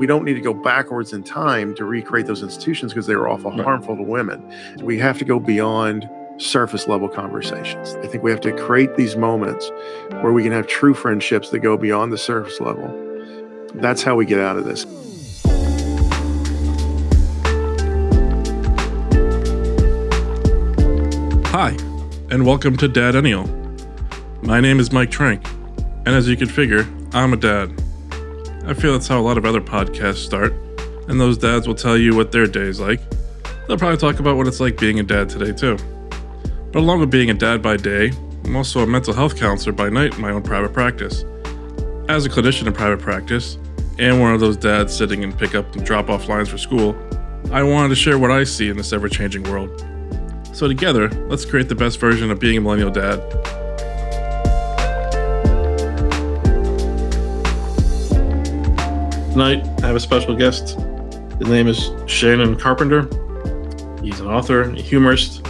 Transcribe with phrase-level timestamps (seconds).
[0.00, 3.28] We don't need to go backwards in time to recreate those institutions because they were
[3.28, 3.60] awful Right.
[3.60, 4.42] harmful to women.
[4.82, 7.98] We have to go beyond surface level conversations.
[8.02, 9.70] I think we have to create these moments
[10.22, 12.90] where we can have true friendships that go beyond the surface level.
[13.74, 14.86] That's how we get out of this.
[21.52, 21.76] Hi,
[22.30, 23.46] and welcome to Dad DADennial.
[24.42, 25.44] My name is Mike Trenk,
[26.06, 27.70] and as you can figure, I'm a dad.
[28.70, 30.52] I feel that's how a lot of other podcasts start,
[31.08, 33.00] and those dads will tell you what their day's like.
[33.66, 35.76] They'll probably talk about what it's like being a dad today, too.
[36.70, 38.12] But along with being a dad by day,
[38.44, 41.24] I'm also a mental health counselor by night in my own private practice.
[42.08, 43.58] As a clinician in private practice,
[43.98, 46.94] and one of those dads sitting in pickup and drop off lines for school,
[47.50, 49.84] I wanted to share what I see in this ever changing world.
[50.52, 53.18] So, together, let's create the best version of being a millennial dad.
[59.30, 60.70] Tonight, I have a special guest.
[61.38, 63.02] His name is Shannon Carpenter.
[64.02, 65.46] He's an author, a humorist,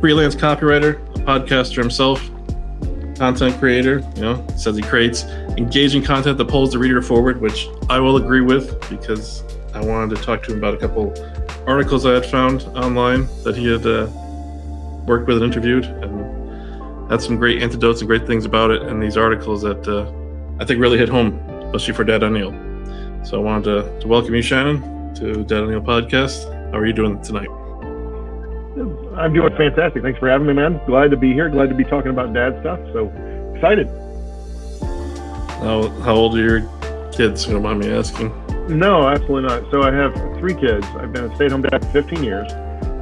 [0.00, 2.20] freelance copywriter, a podcaster himself,
[3.18, 4.08] content creator.
[4.14, 5.24] You know, says he creates
[5.58, 9.42] engaging content that pulls the reader forward, which I will agree with because
[9.74, 11.12] I wanted to talk to him about a couple
[11.66, 14.06] articles I had found online that he had uh,
[15.06, 18.82] worked with and interviewed, and had some great antidotes and great things about it.
[18.82, 20.08] And these articles that uh,
[20.62, 21.36] I think really hit home,
[21.74, 22.73] especially for DADennial.
[23.24, 26.44] So I wanted to, to welcome you, Shannon, to DADennial podcast.
[26.70, 27.48] How are you doing tonight?
[29.16, 30.02] I'm doing fantastic.
[30.02, 30.78] Thanks for having me, man.
[30.86, 31.48] Glad to be here.
[31.48, 32.78] Glad to be talking about dad stuff.
[32.92, 33.06] So
[33.54, 33.88] excited.
[35.62, 37.46] How how old are your kids?
[37.46, 38.28] You don't mind me asking.
[38.68, 39.70] No, absolutely not.
[39.70, 40.86] So I have three kids.
[40.98, 42.50] I've been a stay-at-home dad for 15 years.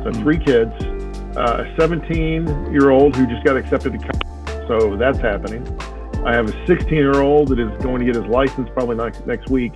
[0.04, 0.72] So three kids.
[1.36, 4.68] Uh, a 17-year-old who just got accepted to college.
[4.68, 5.66] So that's happening.
[6.24, 9.72] I have a 16-year-old that is going to get his license probably next next week,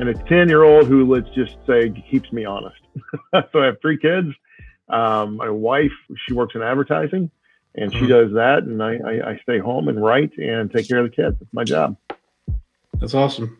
[0.00, 2.80] and a 10-year-old who let's just say keeps me honest.
[3.52, 4.28] so I have three kids.
[4.88, 5.92] Um, my wife,
[6.26, 7.30] she works in advertising,
[7.74, 8.08] and she Mhm.
[8.08, 11.14] does that, and I, I, I stay home and write and take care of the
[11.14, 11.36] kids.
[11.40, 11.96] It's my job.
[12.98, 13.58] That's awesome.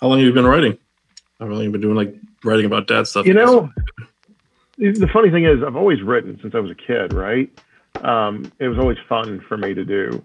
[0.00, 0.76] How long have you been writing?
[1.40, 3.26] I've you been doing like writing about dad stuff?
[3.26, 3.70] You know,
[4.78, 7.48] the funny thing is, I've always written since I was a kid, right?
[8.02, 10.24] Um, it was always fun for me to do.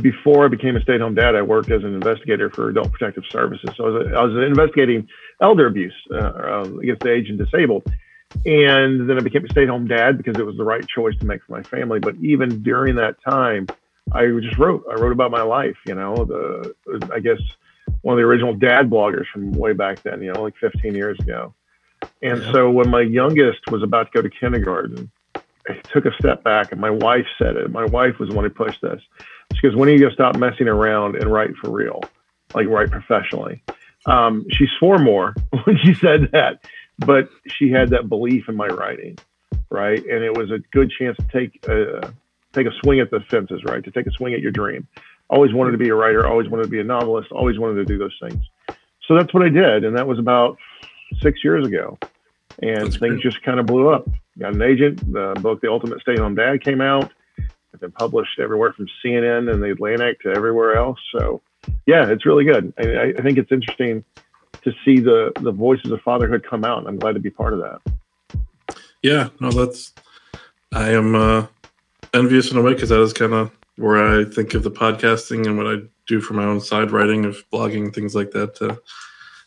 [0.00, 3.68] Before I became a stay-at-home dad, I worked as an investigator for Adult Protective Services.
[3.76, 5.08] So I was, I was investigating
[5.40, 7.82] elder abuse uh, against the aged and disabled.
[8.46, 11.42] And then I became a stay-at-home dad because it was the right choice to make
[11.44, 11.98] for my family.
[11.98, 13.66] But even during that time,
[14.12, 14.84] I just wrote.
[14.90, 15.76] I wrote about my life.
[15.86, 16.74] You know, the
[17.12, 17.40] I guess
[18.02, 20.22] one of the original dad bloggers from way back then.
[20.22, 21.54] You know, like 15 years ago.
[22.22, 22.52] And Yeah.
[22.52, 25.10] so when my youngest was about to go to kindergarten,
[25.68, 27.70] I took a step back and my wife said it.
[27.70, 29.00] My wife was the one who pushed this.
[29.54, 32.02] She goes, When are you going to stop messing around and write for real?
[32.54, 33.62] Like write professionally.
[34.06, 35.34] Um, she swore more
[35.64, 36.64] when she said that,
[36.98, 39.16] but she had that belief in my writing,
[39.70, 40.04] right?
[40.04, 42.12] And it was a good chance to take a,
[42.52, 43.82] take a swing at the fences, right?
[43.84, 44.86] To take a swing at your dream.
[45.30, 47.84] Always wanted to be a writer, always wanted to be a novelist, always wanted to
[47.84, 48.42] do those things.
[49.06, 49.84] So that's what I did.
[49.84, 50.58] And that was about
[51.20, 51.98] six years ago.
[52.60, 53.22] And That's things great.
[53.22, 54.08] just kind of blew up.
[54.38, 55.12] Got an agent.
[55.12, 57.12] The book, The Ultimate Stay Home Dad, came out.
[57.38, 60.98] It's been published everywhere from CNN and the Atlantic to everywhere else.
[61.16, 61.42] So,
[61.86, 62.72] yeah, it's really good.
[62.78, 64.04] I, I- I think it's interesting
[64.62, 66.86] to see the the voices of fatherhood come out.
[66.86, 68.76] I'm glad to be part of that.
[69.02, 69.92] Yeah, no, that's.
[70.72, 71.46] I am uh,
[72.14, 75.46] envious in a way because that is kind of where I think of the podcasting
[75.46, 78.80] and what I do for my own side writing of blogging things like that to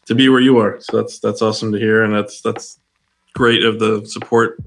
[0.05, 0.79] to be where you are.
[0.81, 2.79] So that's that's awesome to hear, and that's that's
[3.35, 4.59] great of the support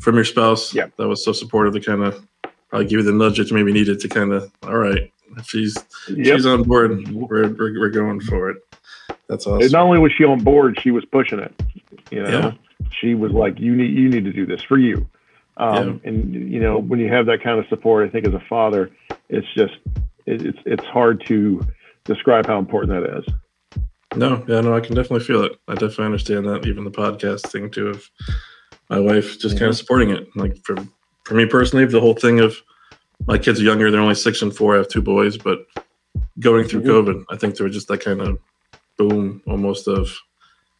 [0.00, 0.74] from your spouse.
[0.74, 0.86] Yeah.
[0.96, 2.26] that was so supportive to kind of
[2.68, 5.12] probably give you the nudge that you maybe needed to kind of all right.
[5.44, 5.76] She's
[6.08, 6.36] Yep.
[6.36, 8.58] she's on board, we're, we're we're going for it.
[9.28, 9.62] That's awesome.
[9.62, 11.54] And not only was she on board, she was pushing it.
[12.10, 12.52] You know, Yeah.
[13.00, 15.06] she was like, "You need you need to do this for you."
[15.56, 18.40] Um, And you know, when you have that kind of support, I think as a
[18.48, 18.90] father,
[19.28, 19.74] it's just
[20.26, 21.60] it, it's it's hard to
[22.04, 23.24] describe how important that is.
[24.16, 25.52] No, yeah, no, I can definitely feel it.
[25.68, 26.66] I definitely understand that.
[26.66, 28.08] Even the podcast thing too of
[28.90, 30.28] my wife just kind of supporting it.
[30.36, 30.76] Like for
[31.24, 32.56] for me personally, the whole thing of
[33.26, 34.74] my kids are younger; they're only six and four.
[34.74, 35.66] I have two boys, but
[36.38, 36.86] going through Mhm.
[36.86, 38.38] COVID, I think there was just that kind of
[38.98, 40.16] boom, almost of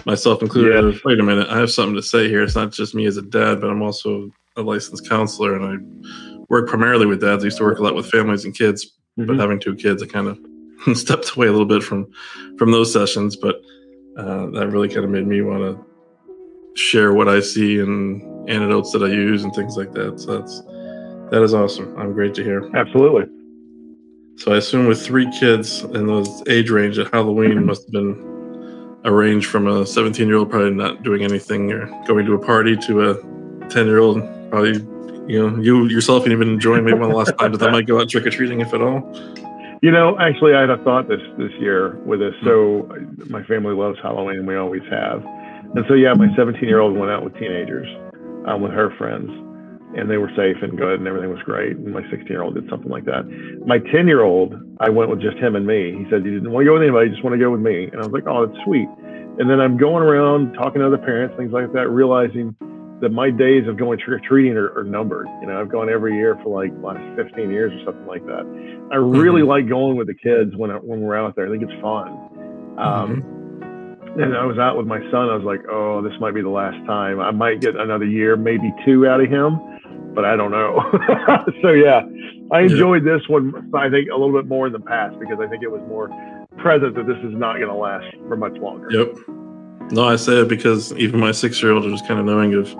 [0.07, 0.73] myself included.
[0.75, 0.89] Yeah.
[0.91, 2.43] of, Wait a minute, I have something to say here.
[2.43, 6.45] It's not just me as a dad, but I'm also a licensed counselor, and I
[6.49, 7.43] work primarily with dads.
[7.43, 9.41] I used to work a lot with families and kids, but Mhm.
[9.41, 10.39] having two kids, I kind of
[10.95, 12.07] stepped away a little bit from
[12.59, 13.37] from those sessions.
[13.37, 13.63] But
[14.17, 15.85] uh, that really kind of made me want to
[16.81, 20.21] share what I see and antidotes that I use and things like that.
[20.21, 20.63] So that's
[21.31, 21.97] that is awesome.
[21.99, 22.71] I'm great to hear.
[22.77, 23.25] Absolutely.
[24.37, 29.01] So I assume with three kids in those age range at Halloween must have been
[29.05, 32.39] a range from a 17 year old probably not doing anything or going to a
[32.39, 34.73] party to a 10 year old probably
[35.27, 37.71] you know you yourself and even enjoying maybe one of the last times that they
[37.71, 39.01] might go out trick or treating if at all.
[39.85, 42.33] You know, actually, I had a thought this this year with this.
[42.43, 42.89] So
[43.29, 45.21] my family loves Halloween, we always have,
[45.77, 47.85] and so yeah, my 17 year old went out with teenagers,
[48.49, 49.29] um, with her friends,
[49.93, 51.77] and they were safe and good, and everything was great.
[51.77, 53.29] And my 16 year old did something like that.
[53.67, 55.93] My 10 year old, I went with just him and me.
[55.93, 57.85] He said he didn't want to go with anybody, just want to go with me,
[57.93, 58.89] and I was like, oh, that's sweet.
[59.37, 62.57] And then I'm going around talking to other parents, things like that, realizing
[63.05, 65.29] that my days of going trick or treating are, are, numbered.
[65.41, 68.45] You know, I've gone every year for like last 15 years or something like that.
[68.91, 69.51] I really mm-hmm.
[69.51, 71.47] like going with the kids when when we're out there.
[71.47, 72.09] I think it's fun.
[72.79, 74.23] Um, mm-hmm.
[74.23, 75.29] And I was out with my son.
[75.29, 77.21] I was like, oh, this might be the last time.
[77.21, 79.59] I might get another year, maybe two out of him,
[80.15, 80.79] but I don't know.
[81.63, 82.03] so yeah,
[82.53, 83.19] I enjoyed yeah.
[83.19, 83.71] this one.
[83.75, 86.09] I think a little bit more in the past because I think it was more
[86.59, 88.89] present that this is not going to last for much longer.
[88.91, 89.17] Yep.
[89.91, 92.75] No, I say it because even my six-year-old is kind of knowing of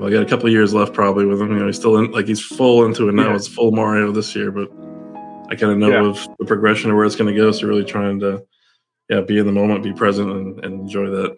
[0.00, 1.52] well, I got a couple of years left probably with him.
[1.52, 3.28] You know, he's still in, like he's full into it now.
[3.28, 3.36] Yeah.
[3.36, 4.70] It's full Mario this year, but
[5.50, 6.06] I kind of know yeah.
[6.06, 7.52] of the progression of where it's going to go.
[7.52, 8.42] So really trying to,
[9.10, 11.36] yeah, be in the moment, be present, and, and enjoy that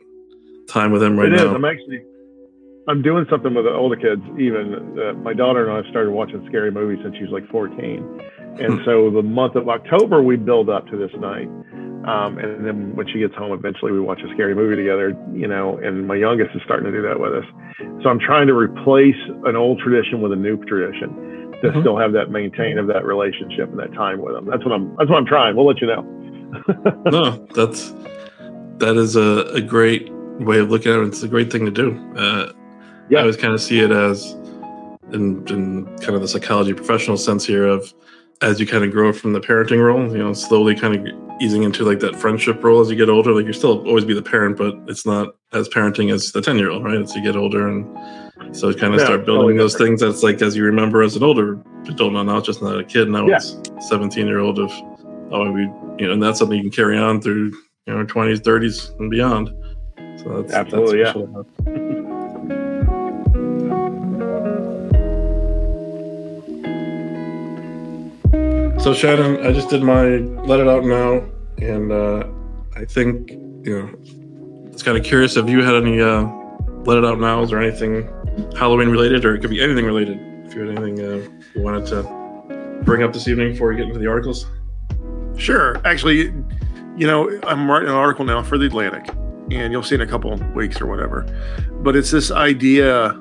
[0.69, 1.49] time with him right it now.
[1.49, 1.55] Is.
[1.55, 2.05] I'm actually,
[2.87, 4.23] I'm doing something with the older kids.
[4.39, 8.21] Even uh, my daughter and I started watching scary movies since she was like 14,
[8.61, 11.49] and so the month of October we build up to this night.
[12.03, 15.47] Um, and then when she gets home, eventually we watch a scary movie together, you
[15.47, 17.45] know, and my youngest is starting to do that with us.
[18.03, 21.81] So I'm trying to replace an old tradition with a new tradition to mm-hmm.
[21.81, 24.47] still have that maintain of that relationship and that time with them.
[24.47, 25.55] That's what I'm, that's what I'm trying.
[25.55, 26.03] We'll let you know.
[27.11, 27.93] no, that's,
[28.79, 30.11] that is a, a great
[30.41, 31.07] way of looking at it.
[31.07, 31.97] It's a great thing to do.
[32.17, 32.53] Uh,
[33.11, 33.19] yeah.
[33.19, 34.33] I always kind of see it as
[35.13, 37.95] in, in kind of the psychology professional sense here of,
[38.43, 41.63] as you kind of grow from the parenting role, you know, slowly kind of easing
[41.63, 43.33] into like that friendship role as you get older.
[43.33, 46.59] Like you still always be the parent, but it's not as parenting as the 10
[46.59, 47.01] year old, right?
[47.01, 47.69] As you get older.
[47.69, 47.87] And
[48.57, 50.01] so you kind of yeah, start building totally those different.
[50.01, 52.85] things that's like as you remember as an older adult, now, not just not a
[52.85, 53.37] kid, now yeah.
[53.37, 53.57] it's
[53.89, 54.71] 17 year old of,
[55.31, 55.63] oh, we,
[55.99, 57.53] you know, and that's something you can carry on through,
[57.87, 59.51] you know, 20s, 30s, and beyond.
[60.21, 61.92] So that's absolutely, that's yeah.
[68.83, 70.03] So Shannon, I just did my
[70.43, 71.25] let it out now,
[71.59, 72.25] and uh,
[72.75, 76.25] I think you know it's kind of curious if you had any uh,
[76.85, 78.09] let it out nows or anything
[78.57, 80.19] Halloween related, or it could be anything related.
[80.45, 83.87] If you had anything uh, you wanted to bring up this evening before we get
[83.87, 84.47] into the articles.
[85.37, 85.81] Sure.
[85.87, 86.35] Actually,
[86.97, 89.09] you know, I'm writing an article now for the Atlantic,
[89.53, 91.25] and you'll see in a couple weeks or whatever.
[91.71, 93.15] But it's this idea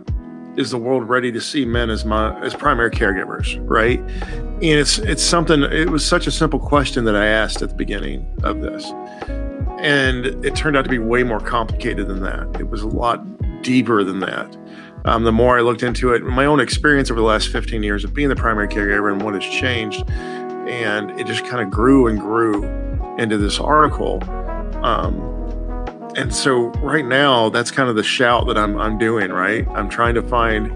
[0.58, 4.00] is the world ready to see men as my as primary caregivers right?
[4.00, 7.76] And it's it's something it was such a simple question that i asked at the
[7.76, 8.86] beginning of this.
[9.80, 12.60] And it turned out to be way more complicated than that.
[12.60, 13.24] It was a lot
[13.64, 14.58] deeper than that.
[15.06, 18.04] Um, the more i looked into it my own experience over the last 15 years
[18.04, 22.06] of being the primary caregiver and what has changed and it just kind of grew
[22.06, 22.64] and grew
[23.18, 24.24] into this article
[24.84, 25.41] um,
[26.16, 29.68] and so right now that's kind of the shout that I'm I'm doing, right?
[29.70, 30.72] I'm trying to find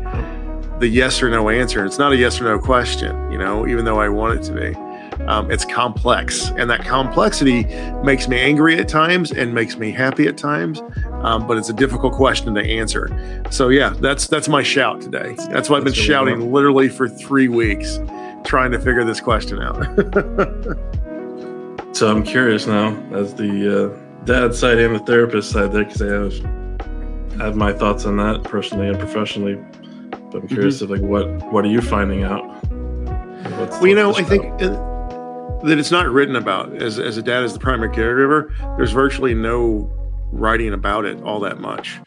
[0.79, 1.85] the yes or no answer.
[1.85, 4.53] It's not a yes or no question, you know, even though I want it to
[4.53, 4.75] be.
[5.27, 7.63] Um, it's complex, and that complexity
[8.03, 10.81] makes me angry at times and makes me happy at times.
[11.21, 13.09] Um, but it's a difficult question to answer.
[13.49, 15.35] So yeah, that's that's my shout today.
[15.49, 17.99] That's why I've been shouting literally for three weeks,
[18.43, 19.81] trying to figure this question out.
[21.95, 26.01] so I'm curious now, as the uh dad side and the therapist side there because
[26.01, 29.55] I have I have my thoughts on that personally and professionally.
[30.31, 30.93] But I'm curious mm-hmm.
[30.93, 32.43] of like what what are you finding out?
[33.59, 37.43] What's, well, you know, I think that it's not written about as as a dad
[37.43, 38.49] as the primary caregiver.
[38.77, 39.91] There's virtually no
[40.31, 42.01] writing about it all that much.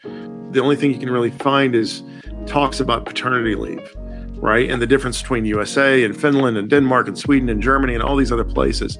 [0.51, 2.03] The only thing you can really find is
[2.45, 3.95] talks about paternity leave,
[4.37, 4.69] right?
[4.69, 8.15] And the difference between USA and Finland and Denmark and Sweden and Germany and all
[8.15, 8.97] these other places.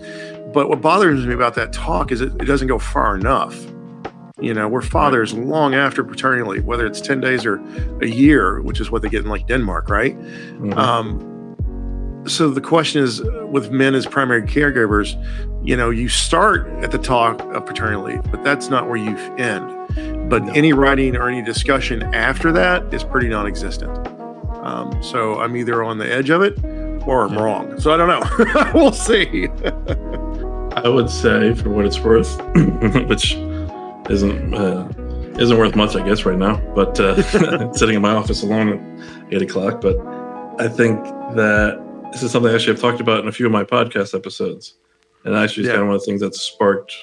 [0.54, 3.66] But what bothers me about that talk is it, it doesn't go far enough.
[4.40, 7.62] You know, we're fathers long after paternity leave, whether it's 10 days or
[8.02, 10.18] a year, which is what they get in like Denmark, right?
[10.18, 10.74] Mm-hmm.
[10.74, 11.30] Um,
[12.26, 15.16] so the question is with men as primary caregivers,
[15.66, 19.18] you know, you start at the talk of paternity leave, but that's not where you
[19.38, 20.30] end.
[20.30, 20.54] But no.
[20.54, 24.08] any writing or any discussion after that is pretty non existent.
[24.64, 26.58] Um, so I'm either on the edge of it
[27.06, 27.80] or I'm wrong.
[27.80, 28.72] So I don't know.
[28.74, 29.48] we'll see.
[30.84, 32.40] I would say, for what it's worth,
[33.08, 33.34] which
[34.10, 34.88] isn't uh,
[35.38, 36.58] isn't worth much, I guess, right now.
[36.74, 38.70] But uh, sitting in my office alone
[39.28, 39.82] at eight o'clock.
[39.82, 39.98] But
[40.60, 41.04] I think
[41.36, 44.16] that this is something I actually I've talked about in a few of my podcast
[44.16, 44.76] episodes,
[45.26, 45.74] and actually, it's yeah.
[45.74, 46.94] kind of one of the things that sparked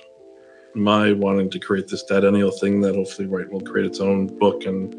[0.74, 4.66] my wanting to create this DADennial thing that hopefully right will create its own book
[4.66, 4.94] and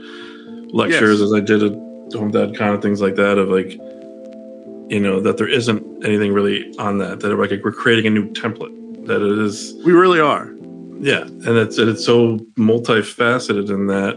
[0.74, 1.28] lectures Yes.
[1.28, 1.74] as I did at
[2.14, 3.80] Home Dad Con and things like that of like
[4.90, 8.30] you know that there isn't anything really on that that like we're creating a new
[8.34, 8.74] template
[9.08, 10.46] that it is We really are.
[11.00, 14.16] yeah and it's it's so multifaceted in that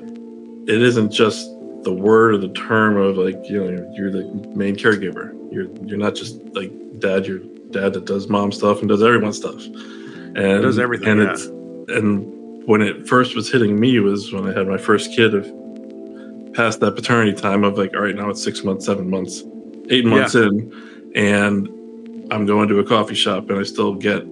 [0.73, 1.47] it isn't just
[1.83, 4.25] the word or the term of like you know you're the
[4.55, 8.89] main caregiver you're you're not just like dad you're dad that does mom stuff and
[8.89, 9.65] does everyone's stuff
[10.37, 11.31] and Does everything, and yeah.
[11.33, 11.47] it's
[11.97, 12.27] and
[12.67, 15.45] when it first was hitting me was when i had my first kid of
[16.55, 19.43] past that paternity time of like all right now it's six months seven months
[19.91, 21.69] eight months in and
[22.33, 24.23] i'm going to a coffee shop and i still get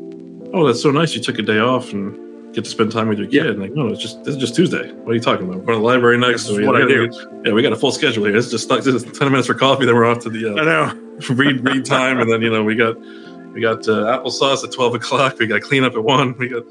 [0.54, 3.18] oh that's so nice you took a day off and get to spend time with
[3.18, 3.50] your kid Yeah.
[3.50, 5.66] and like no it's just this is just tuesday what are you talking about we're
[5.66, 7.08] going to the library next This is we what I do.
[7.08, 9.84] get- yeah we got a full schedule here it's just is 10 minutes for coffee
[9.84, 11.34] then we're off to the uh, I know.
[11.34, 12.96] read read time, and then you know we got
[13.52, 15.38] we got uh, applesauce at twelve o'clock.
[15.40, 16.36] We got cleanup at one.
[16.38, 16.62] We got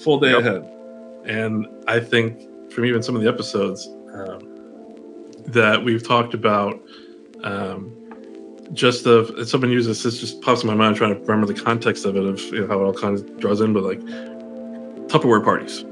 [0.00, 0.40] full day Yep.
[0.40, 0.70] ahead,
[1.26, 2.40] and I think
[2.72, 4.40] from even some of the episodes um,
[5.48, 6.80] that we've talked about,
[7.44, 7.92] um,
[8.72, 12.04] just if someone uses this just pops in my mind trying to remember the context
[12.04, 14.00] of it of you know, how it all kind of draws in, but like
[15.08, 15.84] Tupperware parties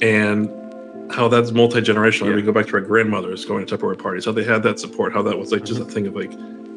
[0.00, 0.48] and
[1.12, 2.28] how that's multi generational.
[2.28, 2.36] Yeah.
[2.36, 5.12] We go back to our grandmothers going to Tupperware parties, how they had that support,
[5.12, 5.92] how that was like just a mm-hmm.
[5.92, 6.32] thing of like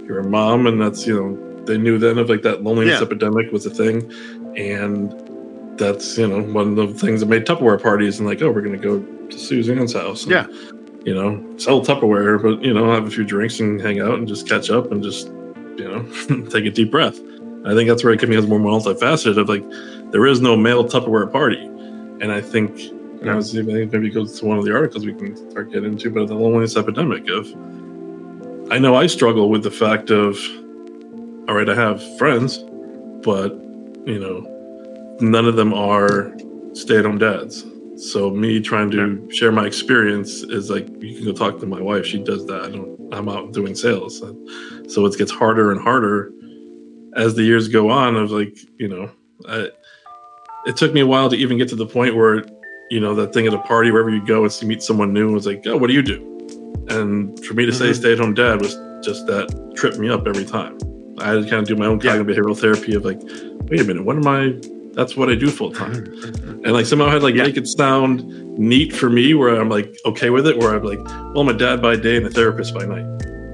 [0.07, 3.05] you're a mom, and that's you know they knew then of like that loneliness Yeah.
[3.05, 4.11] epidemic was a thing,
[4.57, 5.13] and
[5.77, 8.61] that's you know one of the things that made Tupperware parties and like oh we're
[8.61, 10.47] gonna go to Suzanne's house, and, Yeah.
[11.05, 14.27] You know sell Tupperware, but you know have a few drinks and hang out and
[14.27, 15.27] just catch up and just
[15.77, 17.20] you know take a deep breath.
[17.63, 19.63] I think that's where it becomes more multifaceted of like
[20.12, 22.79] there is no male Tupperware party, and I think
[23.22, 25.72] and I was think maybe it goes to one of the articles we can start
[25.72, 27.48] getting into, but the loneliness epidemic of
[28.72, 30.38] I know I struggle with the fact of
[31.48, 32.60] all right, I have friends,
[33.24, 33.51] but
[34.05, 36.34] you know, none of them are
[36.74, 37.65] stay-at-home dads.
[38.01, 41.79] So me trying to share my experience is like you can go talk to my
[41.79, 42.05] wife.
[42.05, 42.63] She does that.
[42.63, 42.98] I don't.
[43.13, 44.24] I'm out doing sales,
[44.88, 46.31] so it gets harder and harder
[47.15, 48.15] as the years go on.
[48.15, 49.12] Of like you know,
[49.48, 49.70] I,
[50.65, 52.43] it took me a while to even get to the point where
[52.89, 55.36] you know that thing at a party wherever you go and you meet someone new
[55.36, 56.27] it's like, oh, what do you do?
[56.89, 57.96] And for me to say Mhm.
[57.96, 58.74] stay-at-home dad was
[59.05, 60.77] just that tripped me up every time.
[61.20, 62.17] I had to kind of do my own Yeah.
[62.17, 63.22] cognitive behavioral therapy of like,
[63.70, 64.60] wait a minute, what am I?
[64.93, 65.95] That's what I do full time,
[66.65, 67.43] and like somehow I had like Yeah.
[67.43, 68.25] make it sound
[68.60, 71.00] neat for me, where I'm like okay with it, where I'm like,
[71.33, 73.05] well, I'm a dad by day and a therapist by night.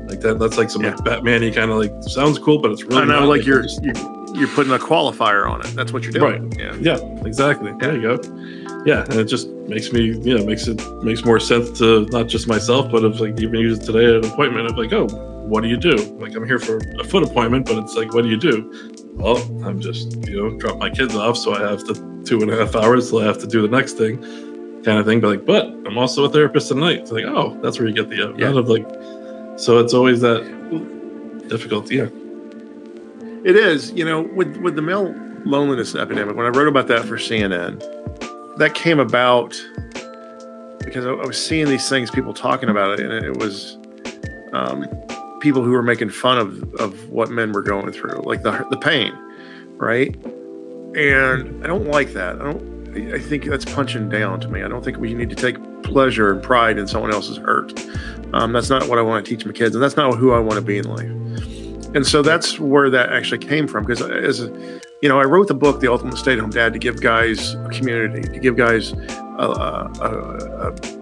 [0.09, 0.95] Like that, that's like some Yeah.
[0.95, 3.29] like Batman-y kind of like sounds cool, but it's really I know, not.
[3.29, 3.93] like you're you're
[4.35, 5.67] you're putting a qualifier on it.
[5.75, 6.51] That's what you're doing.
[6.59, 6.75] Yeah.
[6.79, 7.71] yeah, exactly.
[7.79, 8.83] There you go.
[8.85, 12.27] Yeah, and it just makes me, you know, makes it makes more sense to not
[12.27, 15.05] just myself, but if like even use it today at an appointment of like, oh,
[15.47, 15.95] what do you do?
[16.19, 18.71] Like I'm here for a foot appointment, but it's like, what do you do?
[19.17, 21.93] Well, I'm just, you know, drop my kids off, so I have the
[22.25, 24.17] two and a half hours till I have to do the next thing,
[24.83, 25.19] kind of thing.
[25.21, 26.99] But like, but I'm also a therapist at night.
[26.99, 28.49] It's like, oh, that's where you get the uh, Yeah.
[28.49, 28.85] out of like.
[29.59, 30.43] So it's always that
[31.49, 31.91] difficult.
[31.91, 32.07] Yeah.
[33.43, 36.35] It is, you know, with with the male loneliness epidemic.
[36.35, 37.79] When I wrote about that for CNN,
[38.57, 39.55] that came about
[40.83, 43.77] because I, I was seeing these things, people talking about it, and it was
[44.53, 44.83] um,
[45.41, 48.77] people who were making fun of of what men were going through, like the the
[48.77, 49.13] pain,
[49.77, 50.15] right?
[50.95, 52.41] And I don't like that.
[52.41, 52.77] I don't.
[53.13, 54.63] I- think that's punching down to me.
[54.63, 57.71] I don't think we need to take pleasure and pride in someone else's hurt.
[58.33, 60.39] Um, that's not what I want to teach my kids, and that's not who I
[60.39, 61.11] want to be in life
[61.95, 64.39] and so that's where that actually came from because as
[65.01, 68.21] you know i wrote the book the ultimate stay-at-home dad to give guys a community
[68.21, 70.96] to give guys a, a, a,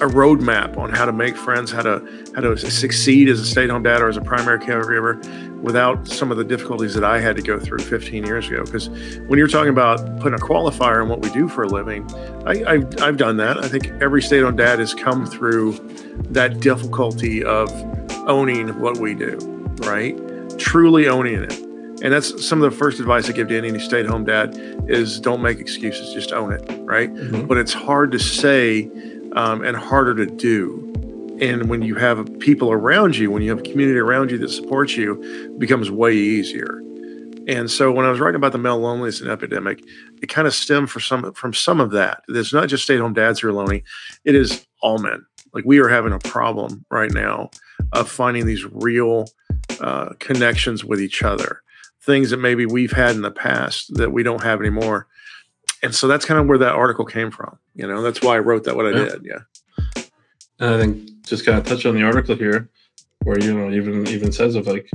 [0.00, 2.00] a roadmap on how to make friends how to
[2.34, 5.22] how to succeed as a stay-at-home dad or as a primary caregiver
[5.60, 8.88] without some of the difficulties that i had to go through 15 years ago because
[9.28, 12.08] when you're talking about putting a qualifier on what we do for a living
[12.46, 15.72] I, I've, I've done that i think every stay-at-home dad has come through
[16.30, 17.70] that difficulty of
[18.26, 19.36] owning what we do
[19.86, 20.18] right?
[20.58, 21.58] Truly owning it.
[22.02, 24.56] And that's some of the first advice I give to any stay at home dad
[24.88, 27.12] is don't make excuses, just own it, right?
[27.12, 27.46] Mhm.
[27.46, 28.90] But it's hard to say
[29.32, 30.86] um, and harder to do.
[31.40, 34.50] And when you have people around you, when you have a community around you that
[34.50, 36.82] supports you, it becomes way easier.
[37.48, 39.82] And so when I was writing about the male loneliness epidemic,
[40.22, 42.22] it kind of stemmed for some from some of that.
[42.28, 43.82] It's not just stay-at-home dads who are lonely;
[44.24, 45.24] it is all men.
[45.54, 47.50] Like we are having a problem right now
[47.92, 49.26] of finding these real
[49.80, 51.62] uh, connections with each other,
[52.02, 55.08] things that maybe we've had in the past that we don't have anymore.
[55.82, 57.58] And so that's kind of where that article came from.
[57.74, 59.04] You know, that's why I wrote that what I Yeah.
[59.08, 59.24] did.
[59.24, 60.02] Yeah.
[60.58, 62.68] And I think just kind of touch on the article here,
[63.24, 64.90] where you know even even says of like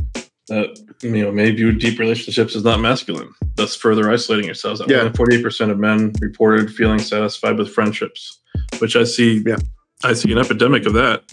[0.48, 4.82] that you know may view deep relationships as not masculine, thus further isolating yourselves.
[4.88, 4.98] Yeah.
[5.00, 8.40] Only forty-eight percent of men reported feeling satisfied with friendships,
[8.80, 9.44] which I see.
[9.46, 9.58] Yeah.
[10.04, 11.24] I see an epidemic of that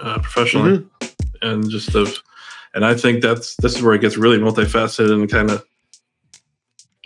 [0.00, 1.46] uh, professionally, Mm-hmm.
[1.46, 2.22] and just of,
[2.74, 5.62] and I think that's this is where it gets really multifaceted and kind of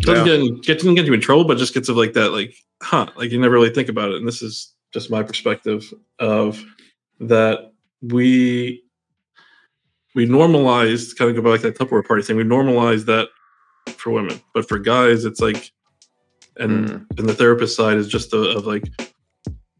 [0.08, 0.36] doesn't Yeah.
[0.36, 2.54] get, in- get doesn't get you in trouble, but just gets of like that, like
[2.82, 4.16] huh, like you never really think about it.
[4.16, 6.62] And this is just my perspective of
[7.20, 7.72] that
[8.02, 8.82] we
[10.14, 12.36] we normalized kind of go back to that Tupperware party thing.
[12.36, 13.28] We normalized that
[13.96, 15.70] for women, but for guys, it's like,
[16.56, 17.06] and Mm.
[17.18, 18.84] and the therapist side is just the, of like,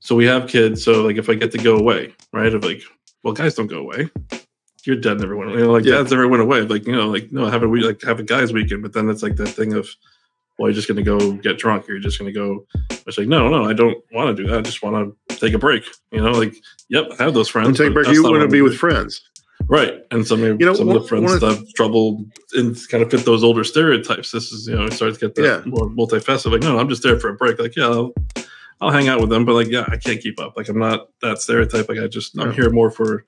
[0.00, 2.52] so we have kids, so like if I get to go away, right?
[2.54, 2.82] Of like,
[3.22, 4.10] well, guys don't go away.
[4.84, 5.50] You're dead, never went.
[5.52, 5.96] You know, like Yeah.
[5.96, 6.60] dads never went away.
[6.62, 9.08] Like you know, like no, have a week, like have a guys weekend, but then
[9.10, 9.88] it's like that thing of,
[10.58, 12.66] well, you're just gonna go get drunk, or you're just gonna go.
[13.06, 14.58] It's like no, no, I don't want to do that.
[14.58, 15.84] I just want to take a break.
[16.12, 16.54] You know, like
[16.88, 17.78] yep, I have those friends.
[17.78, 18.08] Take a break.
[18.08, 19.22] You want to be with friends.
[19.66, 20.00] Right.
[20.12, 22.24] And some, You know, some one- of the friends that have trouble
[22.54, 24.30] and kind of fit those older stereotypes.
[24.30, 25.62] This is, you know, it starts to get that Yeah.
[25.66, 26.52] more multifaceted.
[26.52, 27.58] Like, no, I'm just there for a break.
[27.58, 28.14] Like, yeah, I'll,
[28.80, 30.56] I'll hang out with them, but like, yeah, I can't keep up.
[30.56, 31.86] Like, I'm not that stereotype.
[31.88, 33.26] Like, I just, I'm here more for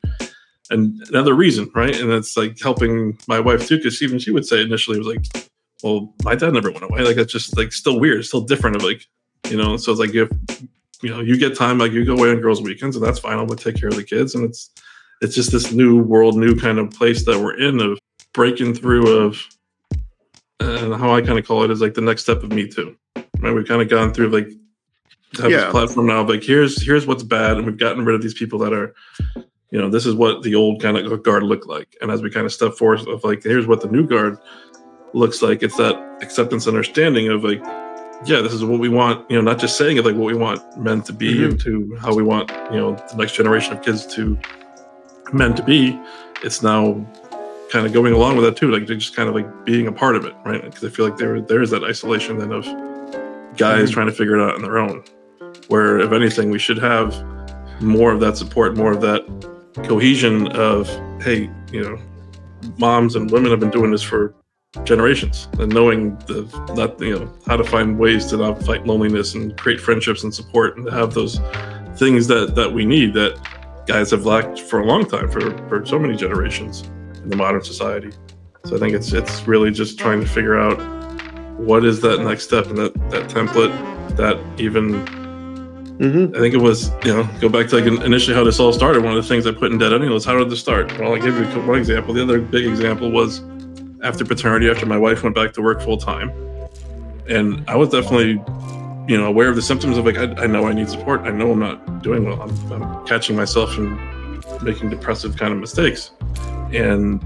[0.70, 1.94] and another reason, right?
[2.00, 5.08] And that's like helping my wife too, because even she would say initially, it was
[5.14, 5.49] like,
[5.82, 7.02] well, my dad never went away.
[7.02, 8.76] Like, it's just like still weird, still different.
[8.76, 9.06] Of like,
[9.48, 10.28] you know, so it's like if,
[11.02, 13.38] you know, you get time, like you go away on girls' weekends, and that's fine.
[13.38, 14.70] I'm gonna take care of the kids, and it's,
[15.22, 17.98] it's just this new world, new kind of place that we're in of
[18.32, 19.42] breaking through of,
[20.60, 22.96] and how I kind of call it is like the next step of Me Too.
[23.38, 24.50] Right, we've kind of gone through like
[25.40, 25.60] have Yeah.
[25.60, 26.22] this platform now.
[26.26, 28.94] Like here's here's what's bad, and we've gotten rid of these people that are,
[29.70, 32.30] you know, this is what the old kind of guard looked like, and as we
[32.30, 34.36] kind of step forward of like here's what the new guard
[35.14, 35.62] looks like.
[35.62, 37.62] It's that acceptance, understanding of like.
[38.26, 39.28] Yeah, this is what we want.
[39.30, 41.62] You know, not just saying it like what we want men to be, Mhm.
[41.64, 44.36] to how we want you know the next generation of kids to
[45.32, 45.98] men to be,
[46.44, 47.02] it's now
[47.70, 48.70] kind of going along with that too.
[48.70, 50.62] Like they're just kind of like being a part of it, right?
[50.62, 52.64] Because I feel like there there is that isolation then of
[53.56, 53.94] guys Mhm.
[53.94, 55.02] trying to figure it out on their own.
[55.68, 57.14] Where if anything, we should have
[57.80, 59.24] more of that support, more of that
[59.84, 60.88] cohesion of
[61.22, 61.96] hey, you know,
[62.78, 64.34] moms and women have been doing this for
[64.84, 66.42] generations and knowing the
[66.76, 70.32] that you know how to find ways to not fight loneliness and create friendships and
[70.32, 71.40] support and to have those
[71.96, 73.36] things that that we need that
[73.88, 76.82] guys have lacked for a long time for for so many generations
[77.24, 78.12] in the modern society
[78.64, 80.78] so i think it's it's really just trying to figure out
[81.58, 83.74] what is that next step and that that template
[84.16, 85.04] that even
[86.00, 86.34] Mm-hmm.
[86.34, 89.04] I think it was, you know, go back to like initially how this all started.
[89.04, 90.98] One of the things I put in DADennial was how did this start?
[90.98, 92.14] Well, I'll give you one example.
[92.14, 93.42] The other big example was
[94.02, 96.30] after paternity, after my wife went back to work full time.
[97.28, 98.42] And I was definitely,
[99.06, 101.20] you know, aware of the symptoms of like, I, I know I need support.
[101.22, 102.42] I know I'm not doing well.
[102.42, 103.96] I'm, I'm catching myself and
[104.62, 106.10] making depressive kind of mistakes.
[106.72, 107.20] And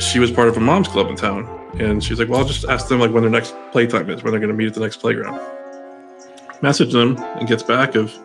[0.00, 1.46] she was part of a mom's club in town.
[1.80, 4.32] And she's like, well, I'll just ask them like when their next playtime is, when
[4.32, 5.40] they're going to meet at the next playground
[6.62, 8.16] message them and gets back of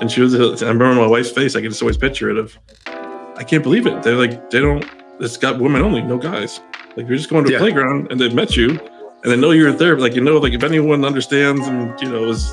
[0.00, 2.36] and she was uh, i remember my wife's face i can just always picture it
[2.36, 2.58] of
[3.36, 4.84] i can't believe it they're like they don't
[5.20, 6.60] it's got women only no guys
[6.96, 7.58] like you're just going to Yeah.
[7.58, 10.52] a playground and they've met you and they know you're there like you know like
[10.52, 12.52] if anyone understands and you know is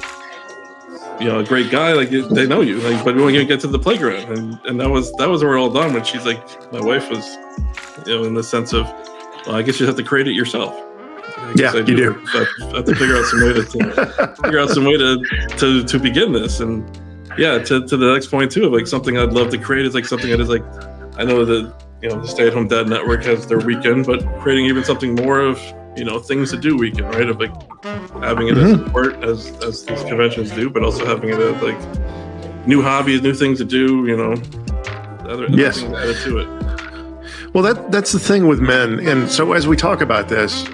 [1.20, 3.44] you know a great guy like it- they know you like but we want you
[3.46, 6.04] get to the playground and and that was that was where we're all done when
[6.04, 7.38] she's like my wife was
[8.08, 8.86] you know in the sense of
[9.46, 10.74] well, i guess you have to create it yourself
[11.38, 12.22] I guess Yeah, I you do.
[12.34, 15.22] I have to figure out some way to, to figure out some way to
[15.58, 16.84] to to begin this and
[17.38, 19.94] yeah to, to the next point too of like something i'd love to create is
[19.94, 20.64] like something that is like
[21.18, 21.74] i know that
[22.04, 25.60] you know the stay-at-home dad network has their weekend but creating even something more of
[25.96, 27.52] you know things to do weekend right of like
[28.22, 28.86] having it as Mm-hmm.
[28.86, 33.34] support as as these conventions do but also having it as like new hobbies new
[33.34, 34.34] things to do you know
[35.30, 35.80] other, other Yes.
[35.80, 36.48] things added to it
[37.54, 40.66] Well, that that's the thing with men, and so as we talk about this,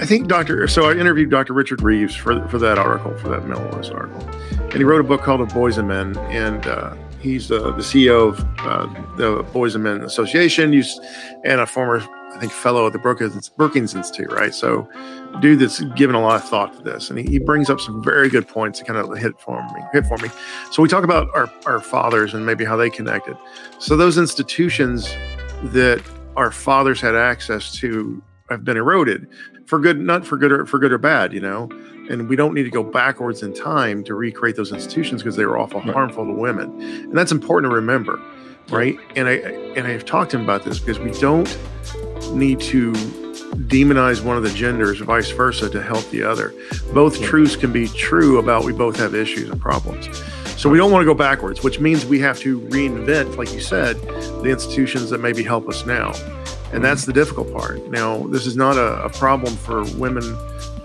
[0.00, 0.66] I think Doctor.
[0.68, 1.52] So I interviewed Dr.
[1.52, 4.26] Richard Reeves for for that article, for that illness article,
[4.62, 6.94] and he wrote a book called The Boys and Men, and uh,
[7.26, 8.86] he's uh, the CEO of uh,
[9.16, 10.72] the Boys and Men Association,
[11.44, 12.00] and a former,
[12.34, 14.54] I think, fellow at the Brookings, Brookings Institute, right?
[14.54, 14.88] So,
[15.40, 18.02] dude that's given a lot of thought to this, and he, he brings up some
[18.02, 19.82] very good points to kind of hit for me.
[19.92, 20.30] Hit for me.
[20.70, 23.36] So we talk about our our fathers and maybe how they connected.
[23.78, 25.08] So those institutions
[25.64, 26.02] that
[26.36, 29.26] our fathers had access to have been eroded
[29.66, 31.68] for good not for good or for good or bad you know
[32.10, 35.44] and we don't need to go backwards in time to recreate those institutions because they
[35.46, 35.92] were awful Right.
[35.92, 38.20] harmful to women and that's important to remember
[38.70, 39.32] right and i
[39.76, 41.58] and i've talked to him about this because we don't
[42.32, 42.92] need to
[43.66, 46.52] demonize one of the genders vice versa to help the other
[46.92, 47.28] both Yeah.
[47.28, 50.08] truths can be true about we both have issues and problems
[50.56, 53.60] so we don't want to go backwards which means we have to reinvent like you
[53.60, 53.96] said
[54.42, 56.08] the institutions that maybe help us now.
[56.12, 56.82] And mm-hmm.
[56.82, 57.84] that's the difficult part.
[57.90, 60.22] Now, this is not a, a problem for women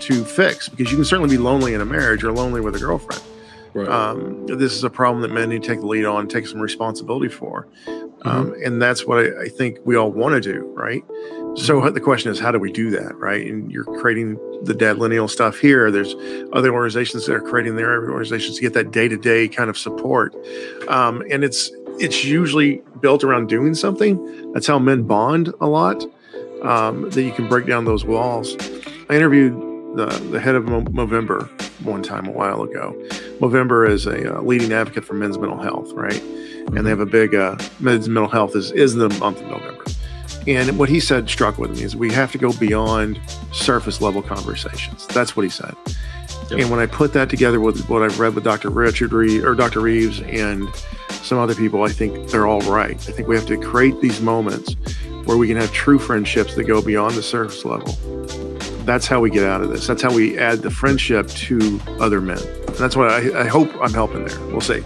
[0.02, 2.80] to fix because you can certainly be lonely in a marriage or lonely with a
[2.80, 3.22] girlfriend.
[3.74, 3.88] Right.
[3.88, 6.60] Um, this is a problem that men need to take the lead on, take some
[6.60, 7.68] responsibility for.
[8.24, 11.04] Um, and that's what I, I think we all want to do, right?
[11.56, 13.46] So the question is, how do we do that, right?
[13.46, 15.90] And you're creating the DADennial stuff here.
[15.90, 16.16] There's
[16.54, 19.78] other organizations that are creating their organizations to get that day to day kind of
[19.78, 20.36] support,
[20.88, 24.54] um, and it's it's usually built around doing something.
[24.54, 26.04] That's how men bond a lot.
[26.62, 28.56] Um, that you can break down those walls.
[29.10, 31.50] I interviewed the the head of Mo- Movember
[31.84, 32.94] one time a while ago.
[33.40, 36.22] Movember is a uh, leading advocate for men's mental health, right?
[36.22, 39.84] And they have a big uh, men's mental health is is the month of November.
[40.48, 43.20] And what he said struck with me is we have to go beyond
[43.52, 45.06] surface level conversations.
[45.08, 45.76] That's what he said.
[46.50, 46.60] Yep.
[46.60, 48.70] And when I put that together with what I've read with Dr.
[48.70, 49.82] Richard Reeves or Dr.
[49.82, 50.68] Reeves and
[51.10, 52.96] some other people, I think they're all right.
[52.96, 54.76] I think we have to create these moments
[55.26, 57.96] where we can have true friendships that go beyond the surface level.
[58.92, 59.88] That's how we get out of this.
[59.88, 62.40] That's how we add the friendship to other men.
[62.40, 64.38] And that's what I, I hope I'm helping there.
[64.48, 64.84] We'll see.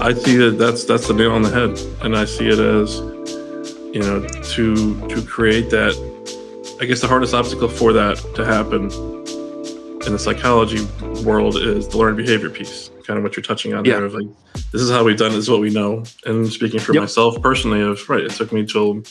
[0.00, 3.00] I see that that's that's the nail on the head, and I see it as
[3.92, 6.76] you know to to create that.
[6.80, 8.82] I guess the hardest obstacle for that to happen
[10.06, 10.86] in the psychology
[11.24, 12.92] world is the learned behavior piece.
[13.06, 13.96] Kind of what you're touching on Yeah.
[13.96, 14.26] there of like
[14.72, 15.28] this is how we've done.
[15.30, 16.02] it, This is what we know.
[16.24, 17.02] And speaking for Yep.
[17.04, 19.02] myself personally, of right, it took me till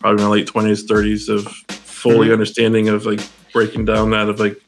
[0.00, 2.32] probably my late twenties, thirties of fully Mhm.
[2.32, 3.20] understanding of like
[3.52, 4.60] breaking down that of like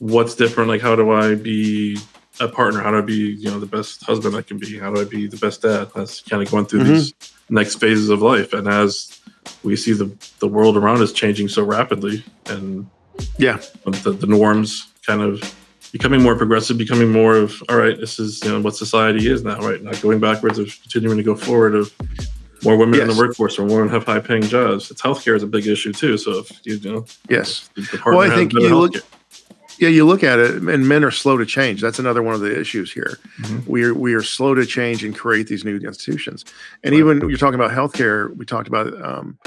[0.00, 0.68] what's different.
[0.68, 1.96] Like how do I be
[2.40, 2.80] a partner?
[2.80, 4.78] How do I be, you know, the best husband I can be?
[4.78, 5.88] How do I be the best dad?
[5.94, 6.88] That's kind of going through Mhm.
[6.88, 7.14] these
[7.48, 8.52] next phases of life.
[8.52, 9.18] And as
[9.62, 12.86] we see the the world around us changing so rapidly, and
[13.38, 13.58] Yeah.
[13.86, 15.42] the, the norms kind of
[15.92, 19.44] becoming more progressive, becoming more of all right, this is you know what society is
[19.44, 19.82] now, right?
[19.82, 21.74] Not going backwards, of continuing to go forward.
[21.74, 21.92] Of
[22.64, 24.90] more women in the workforce, or more women have high paying jobs.
[24.90, 26.16] It's healthcare is a big issue too.
[26.16, 27.68] So if you, you know, Yes.
[28.06, 29.02] Well, I think you look- healthcare.
[29.78, 31.80] Yeah, you look at it, and men are slow to change.
[31.80, 33.18] That's another one of the issues here.
[33.40, 33.66] Mhm.
[33.66, 36.44] We are we are slow to change and create these new institutions.
[36.84, 37.00] And Right.
[37.00, 39.38] even you're talking about healthcare, we talked about um,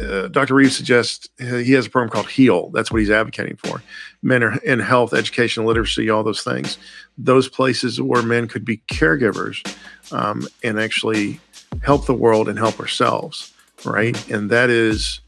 [0.00, 0.54] uh, Dr.
[0.54, 2.70] Reeves suggests uh, he has a program called HEAL.
[2.70, 3.82] That's what he's advocating for.
[4.22, 6.78] Men are in health, education, literacy, all those things.
[7.18, 9.64] Those places where men could be caregivers
[10.12, 11.40] um, and actually
[11.82, 13.52] help the world and help ourselves,
[13.84, 14.30] right?
[14.30, 15.20] And that is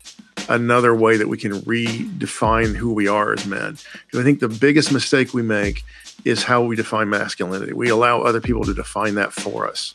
[0.48, 3.78] another way that we can redefine who we are as men.
[4.06, 5.84] Because I think the biggest mistake we make
[6.24, 7.72] is how we define masculinity.
[7.72, 9.94] We allow other people to define that for us.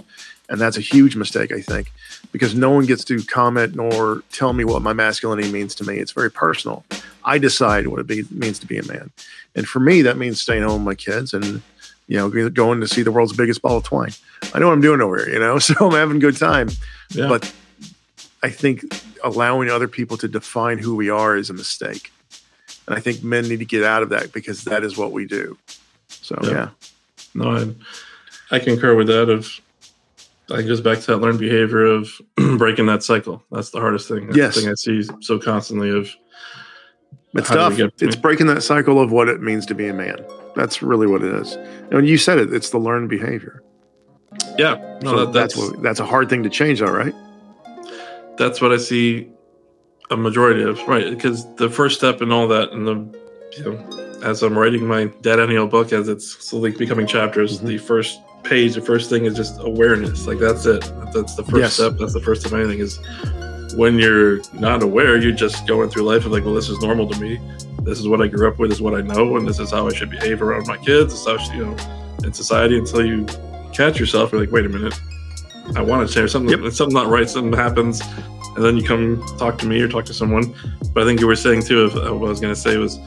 [0.50, 1.92] And that's a huge mistake, I think,
[2.32, 5.98] because no one gets to comment nor tell me what my masculinity means to me.
[5.98, 6.84] It's very personal.
[7.26, 9.12] I decide what it be, means to be a man.
[9.56, 11.62] And for me, that means staying home with my kids and,
[12.08, 14.12] you know, going to see the world's biggest ball of twine.
[14.54, 16.70] I know what I'm doing over here, you know, so I'm having a good time.
[17.10, 17.28] Yeah.
[17.28, 17.52] But
[18.44, 18.84] I think
[19.24, 22.12] allowing other people to define who we are is a mistake.
[22.88, 25.26] And I think men need to get out of that because that is what we
[25.26, 25.58] do.
[26.08, 26.50] So, Yeah.
[26.50, 26.70] yeah.
[27.36, 27.76] No,
[28.52, 29.30] I, I concur with that.
[29.30, 29.62] Of
[30.52, 32.10] I goes back to that learned behavior of
[32.58, 33.44] breaking that cycle.
[33.52, 34.28] That's the hardest thing.
[34.28, 34.56] That's Yes.
[34.56, 35.90] the thing I see so constantly.
[35.90, 36.10] Of
[37.36, 37.94] It's How do we tough.
[38.02, 38.22] It's it?
[38.22, 40.18] breaking that cycle of what it means to be a man.
[40.56, 41.56] That's really what it is.
[41.92, 43.62] And you said it, it's the learned behavior.
[44.58, 47.14] yeah, no, so that, that's that's what that's a hard thing to change though, right?
[48.38, 49.30] that's what I see
[50.12, 50.80] a majority of.
[50.88, 52.96] Right, because the first step in all that, and the
[53.58, 57.68] you know, as I'm writing my DADennial book, as it's slowly becoming chapters, Mhm.
[57.68, 60.28] the first page, the first thing is just awareness.
[60.28, 60.82] Like that's it.
[61.14, 61.74] That's the first Yes.
[61.74, 61.98] step.
[62.00, 62.80] That's the first of anything.
[62.80, 63.00] Is
[63.76, 67.08] when you're not aware, you're just going through life of like, well, this is normal
[67.10, 67.40] to me.
[67.84, 68.70] This is what I grew up with.
[68.72, 71.12] This is what I know, and this is how I should behave around my kids.
[71.14, 71.76] This is how should, you know,
[72.24, 72.78] in society.
[72.78, 73.26] Until you
[73.74, 75.00] catch yourself, you're like, wait a minute,
[75.76, 76.52] I want to change something.
[76.62, 76.74] Yep.
[76.74, 77.30] Something not right.
[77.30, 78.02] Something happens,
[78.56, 80.54] and then you come talk to me or talk to someone.
[80.94, 81.82] But I think you were saying too.
[81.84, 82.98] Of uh, what I was going to say was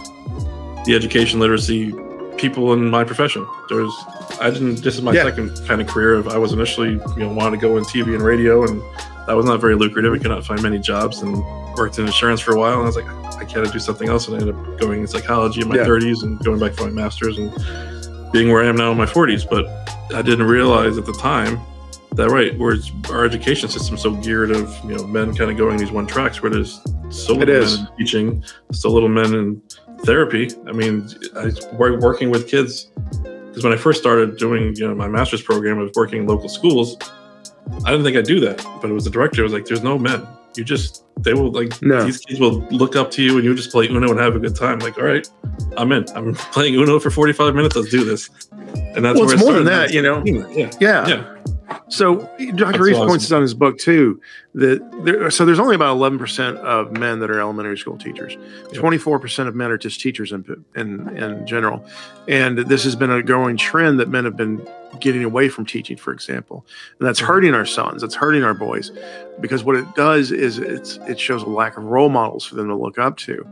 [0.86, 1.92] the education literacy
[2.38, 3.46] people in my profession.
[3.68, 3.92] There's
[4.40, 4.82] I didn't.
[4.82, 5.24] This is my Yeah.
[5.24, 6.14] second kind of career.
[6.14, 8.80] Of I was initially you know wanted to go in TV and radio, and
[9.26, 10.12] that was not very lucrative.
[10.12, 11.42] I could not find many jobs, and
[11.76, 12.74] worked in insurance for a while.
[12.74, 14.26] And I was like, I gotta do something else.
[14.28, 15.84] And I ended up going in psychology in my Yeah.
[15.86, 17.50] 30s and going back for my master's and
[18.32, 19.44] being where I am now in my 40s.
[19.48, 19.66] But
[20.14, 21.60] I didn't realize at the time
[22.14, 22.76] that right, where
[23.10, 26.42] our education system so geared of you know men kind of going these one tracks
[26.42, 27.78] where there's so little is.
[27.78, 29.62] men in teaching, so little men in
[30.04, 30.50] therapy.
[30.66, 32.90] I mean, I working with kids
[33.22, 36.26] because when I first started doing you know my master's program, I was working in
[36.26, 36.96] local schools.
[37.84, 39.42] I didn't think I'd do that, but it was the director.
[39.42, 40.26] I was like, "There's no men.
[40.56, 42.04] You just they will like No.
[42.04, 44.38] these kids will look up to you and you just play Uno and have a
[44.38, 44.78] good time.
[44.80, 45.26] Like, all right,
[45.76, 46.04] I'm in.
[46.14, 47.76] I'm playing Uno for 45 minutes.
[47.76, 48.28] Let's do this.
[48.94, 50.22] And that's Well, where it's it more than that, you know.
[50.26, 51.06] Yeah, Yeah.
[51.08, 51.34] yeah,
[51.92, 52.54] So Dr.
[52.56, 53.08] That's Reeves awesome.
[53.08, 54.20] points this out in his book too
[54.54, 58.36] that there, so there's only about 11 percent of men that are elementary school teachers.
[58.72, 61.84] 24 percent of men are just teachers in, in in general,
[62.28, 64.66] and this has been a growing trend that men have been
[65.00, 66.66] getting away from teaching, for example,
[66.98, 68.02] and that's hurting our sons.
[68.02, 68.90] that's hurting our boys
[69.40, 72.68] because what it does is it's it shows a lack of role models for them
[72.68, 73.44] to look up to,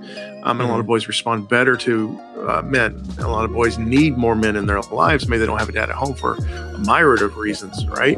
[0.44, 3.02] um, and a lot of boys respond better to uh, men.
[3.18, 5.28] A lot of boys need more men in their lives.
[5.28, 8.16] Maybe they don't have a dad at home for a myriad of reasons, right?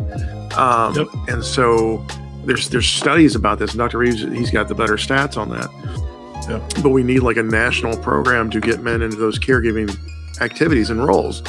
[0.53, 1.09] Um, Yep.
[1.29, 2.05] And so
[2.45, 3.71] there's there's studies about this.
[3.71, 3.99] And Dr.
[3.99, 5.71] Reeves, he's got the better stats on that.
[6.49, 6.83] Yeah.
[6.83, 9.97] But we need like a national program to get men into those caregiving
[10.41, 11.43] activities and roles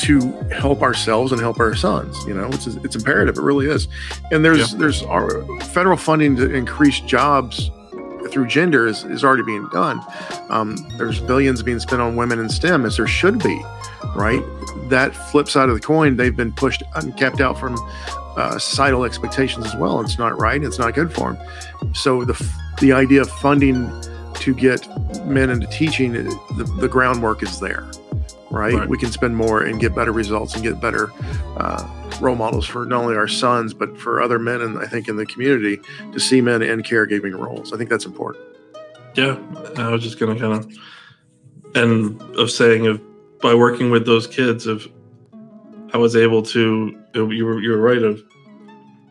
[0.00, 2.16] to help ourselves and help our sons.
[2.26, 3.36] You know, it's it's imperative.
[3.36, 3.88] It really is.
[4.30, 7.70] And there's there's our federal funding to increase jobs
[8.30, 10.00] through gender is, is already being done.
[10.50, 13.60] Um, there's billions being spent on women in STEM as there should be,
[14.14, 14.42] right?
[14.88, 17.76] That flip side of the coin, they've been pushed and kept out from
[18.36, 20.00] uh, societal expectations as well.
[20.00, 20.62] It's not right.
[20.62, 21.94] It's not good for them.
[21.94, 22.34] So the
[22.80, 23.90] the idea of funding
[24.34, 24.86] to get
[25.26, 27.90] men into teaching, the, the groundwork is there,
[28.50, 28.74] right?
[28.74, 28.88] Right.
[28.88, 31.10] We can spend more and get better results and get better
[31.56, 31.86] uh,
[32.20, 35.16] role models for not only our sons but for other men, and I think in
[35.16, 35.80] the community
[36.12, 37.72] to see men in caregiving roles.
[37.72, 38.44] I think that's important.
[39.14, 39.36] yeah.
[39.76, 40.72] I was just gonna kind of
[41.74, 43.00] and of saying of
[43.40, 44.86] by working with those kids of
[45.92, 48.22] I was able to you were you were right of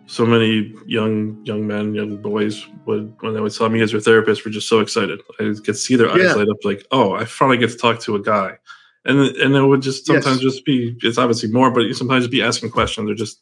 [0.08, 4.00] so many young young men young boys would when they would saw me as their
[4.00, 6.30] therapist were just so excited I could see their Yeah.
[6.32, 8.58] eyes light up like oh I finally get to talk to a guy
[9.08, 10.24] and and it would just Yes.
[10.24, 13.42] sometimes just be it's obviously more but you sometimes just be asking questions or just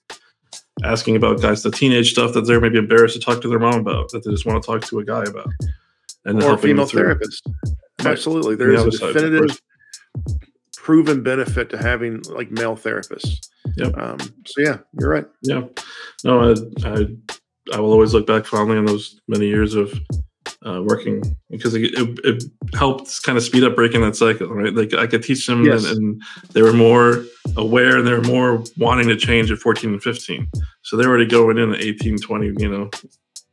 [0.83, 3.75] asking about guys the teenage stuff that they're maybe embarrassed to talk to their mom
[3.79, 5.47] about that they just want to talk to a guy about
[6.25, 7.47] and or a female therapist.
[7.99, 8.07] Right.
[8.11, 9.61] Absolutely, there The is a definitive,
[10.75, 13.47] proven benefit to having like male therapists.
[13.77, 13.97] Yep.
[13.97, 15.25] Um, so yeah, you're right.
[15.41, 15.63] Yeah,
[16.23, 17.07] no, I, I,
[17.73, 19.93] I will always look back fondly on those many years of
[20.65, 24.73] uh, working because it, it, it helped kind of speed up breaking that cycle, right?
[24.73, 25.85] Like I could teach them, Yes.
[25.85, 26.21] and, and
[26.53, 27.23] they were more
[27.55, 30.49] aware and they were more wanting to change at 14 and 15.
[30.81, 32.89] So they're already going in at 18, 20, you know,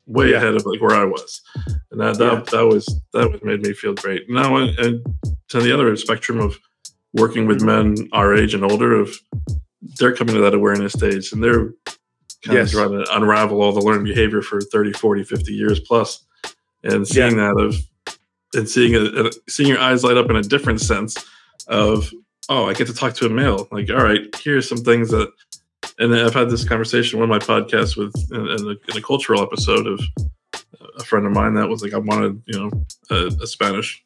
[0.06, 0.36] way Yeah.
[0.38, 1.40] ahead of like where I was,
[1.90, 2.58] and that that, Yeah.
[2.58, 4.28] that was that was made me feel great.
[4.30, 5.06] Now, and, and
[5.48, 6.58] to the other spectrum of
[7.12, 9.14] working with men our age and older, of
[9.98, 11.74] they're coming to that awareness stage and they're
[12.44, 12.72] kind Yes.
[12.74, 16.24] of trying to unravel all the learned behavior for 30 40 50 years plus
[16.84, 17.76] and seeing that of
[18.54, 21.16] and seeing it seeing your eyes light up in a different sense
[21.68, 22.12] of
[22.48, 25.30] oh i get to talk to a male like all right here's some things that
[25.98, 28.98] and i've had this conversation on one of my podcasts with in, in, a, in
[28.98, 30.00] a cultural episode of
[30.98, 32.70] a friend of mine that was like i wanted you know
[33.10, 34.02] a, a spanish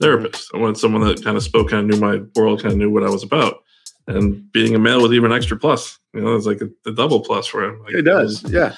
[0.00, 2.78] therapist i wanted someone that kind of spoke kind of knew my world kind of
[2.78, 3.62] knew what i was about
[4.06, 6.92] and being a male was even an extra plus you know it's like a, a
[6.92, 8.42] double plus for him like, It does.
[8.50, 8.74] Yeah.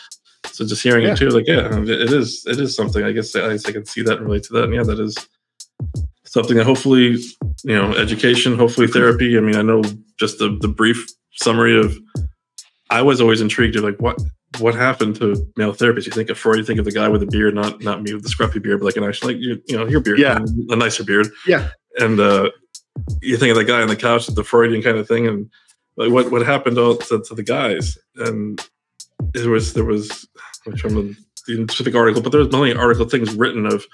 [0.56, 1.12] So just hearing Yeah.
[1.12, 3.04] it too, like yeah, it is it is something.
[3.04, 4.64] I guess I guess I can see that and relate to that.
[4.64, 5.14] And yeah, that is
[6.24, 7.18] something that hopefully
[7.64, 9.36] you know education, hopefully therapy.
[9.36, 9.82] I mean, I know
[10.18, 11.96] just the the brief summary of.
[12.88, 14.16] I was always intrigued of like what
[14.60, 16.06] what happened to male therapists.
[16.06, 18.14] You think of Freud, you think of the guy with the beard, not not me
[18.14, 20.38] with the scruffy beard, but like an actually like you, you know your beard, Yeah.
[20.70, 21.68] a nicer beard, Yeah.
[21.98, 22.48] and uh,
[23.22, 25.50] you think of that guy on the couch, the Freudian kind of thing, and
[25.96, 28.64] like what what happened to, to, to the guys, and
[29.42, 30.26] there was there was
[30.64, 33.84] which from the, the specific article, but there was many article things written of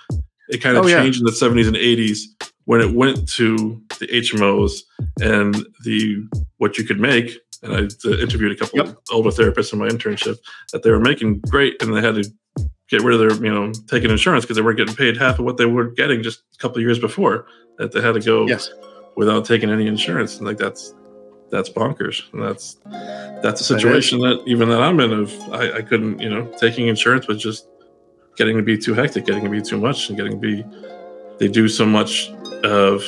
[0.49, 1.03] it kind of Oh, yeah.
[1.03, 4.81] changed in the seventies and eighties when it went to the HMOs
[5.21, 6.25] and the
[6.59, 7.37] what you could make.
[7.63, 7.79] And I
[8.09, 8.87] uh, interviewed a couple Yep.
[8.89, 10.39] of older therapists in my internship
[10.73, 12.29] that they were making great, and they had to
[12.89, 15.45] get rid of their you know taking insurance because they weren't getting paid half of
[15.45, 17.47] what they were getting just a couple of years before.
[17.79, 18.69] That they had to go Yes.
[19.17, 20.93] without taking any insurance, and like that's
[21.53, 25.75] that's bonkers, and that's that's a That situation that even that I'm in of I,
[25.75, 27.69] I couldn't you know taking insurance was just
[28.37, 30.65] getting to be too hectic, getting to be too much, and getting to be
[31.39, 32.31] they do so much
[32.65, 33.05] of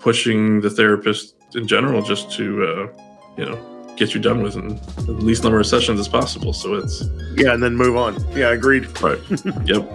[0.00, 2.88] pushing the therapist in general just to uh,
[3.36, 6.54] you know get you done with in the least number of sessions as possible.
[6.54, 7.04] So it's
[7.36, 7.52] Yeah.
[7.52, 8.16] And then move on.
[8.32, 8.50] Yeah.
[8.50, 8.84] Agreed.
[9.02, 9.20] Right.
[9.66, 9.86] yep.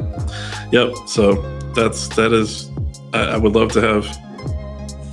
[0.71, 0.93] Yep.
[1.07, 1.33] So
[1.73, 2.69] that's that is.
[3.13, 4.05] I, I would love to have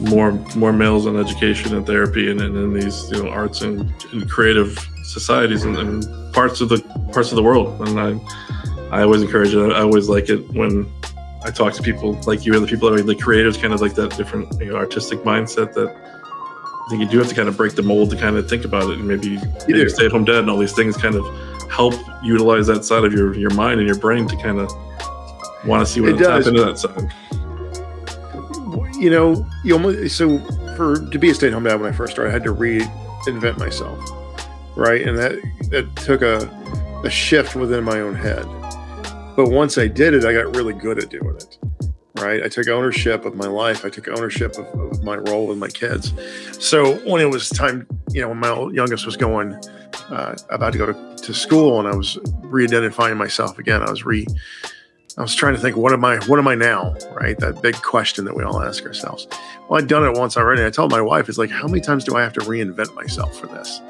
[0.05, 3.93] more more males in education and therapy and, and in these you know arts and,
[4.13, 6.81] and creative societies and, and parts of the
[7.13, 7.81] parts of the world.
[7.89, 9.73] And I I always encourage it.
[9.73, 10.91] I always like it when
[11.45, 13.81] I talk to people like you and the people that are the creators, kind of
[13.81, 15.95] like that different you know, artistic mindset that.
[16.87, 18.67] I think you do have to kind of break the mold to kind of think
[18.67, 21.25] about it, and maybe You stay at home dad and all these things kind of
[21.71, 24.71] help utilize that side of your your mind and your brain to kind of
[25.67, 26.47] want to see what It does.
[26.47, 27.11] into that side.
[29.05, 30.39] You know, you almost so
[30.77, 33.99] for to be a stay-at-home dad when I first started, I had to reinvent myself,
[34.77, 35.07] right?
[35.07, 35.35] And that
[35.69, 36.49] that took a
[37.05, 38.47] a shift within my own head.
[39.37, 41.59] But once I did it, I got really good at doing it,
[42.19, 42.43] right?
[42.43, 43.85] I took ownership of my life.
[43.85, 46.15] I took ownership of, of my role with my kids.
[46.59, 49.53] So when it was time, you know, when my youngest was going
[50.09, 54.07] uh, about to go to, to school, and I was re-identifying myself again, I was
[54.07, 54.25] re
[55.17, 56.17] I was trying to think, what am I?
[56.27, 56.97] What am I now?
[57.13, 59.29] Right, that big question that we all ask ourselves.
[59.69, 60.65] Well, I'd done it once already.
[60.65, 63.39] I told my wife, "It's like, how many times do I have to reinvent myself
[63.39, 63.81] for this?"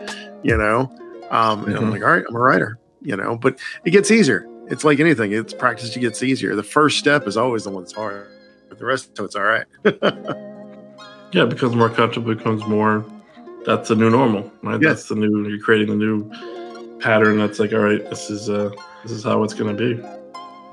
[0.43, 0.93] You know,
[1.31, 1.93] um, and I'm Mhm.
[1.93, 4.47] like, "All right, I'm a writer." You know, but it gets easier.
[4.69, 5.97] It's like anything; it's practice.
[5.97, 6.55] It gets easier.
[6.55, 8.27] The first step is always the one that's hard,
[8.69, 9.65] but the rest of it's all right.
[11.33, 12.31] Yeah, it becomes more comfortable.
[12.31, 13.05] It becomes more.
[13.67, 14.81] That's the new normal, right?
[14.81, 14.91] Yeah.
[14.91, 15.49] That's the new.
[15.49, 16.31] You're creating the new
[17.01, 17.39] pattern.
[17.39, 18.71] That's like, all right, this is uh,
[19.03, 20.01] this is how it's going to be.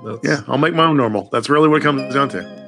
[0.03, 1.29] That's, yeah, I'll make my own normal.
[1.31, 2.61] That's really what it comes down to.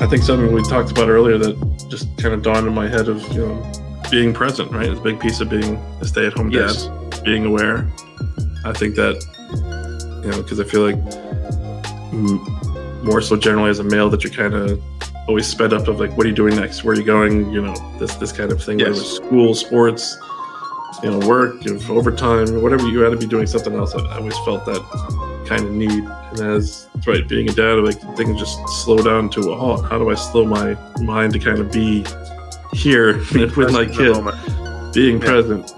[0.00, 3.08] I think something we talked about earlier that just kind of dawned in my head
[3.08, 3.72] of you know
[4.10, 4.88] being present, right?
[4.88, 6.88] It's a big piece of being a stay-at-home dad, Yes.
[7.24, 7.90] being aware.
[8.64, 9.16] I think that
[10.24, 10.96] you know because I feel like
[13.04, 14.80] more so generally as a male that you're kind of
[15.28, 16.82] always sped up of like what are you doing next?
[16.84, 17.52] Where are you going?
[17.52, 18.78] You know this this kind of thing.
[18.78, 19.00] Whether Yes.
[19.00, 20.16] it's school, sports,
[21.02, 23.94] you know, work, you know, overtime, whatever you had to be doing something else.
[23.94, 24.82] I, I always felt that
[25.46, 25.90] kind of need.
[26.30, 29.84] And as right, being a dad, like things just slow down to a halt.
[29.84, 32.04] How do I slow my mind to kind of be
[32.72, 34.16] here with my kid,
[34.94, 35.26] being Yeah.
[35.28, 35.70] present?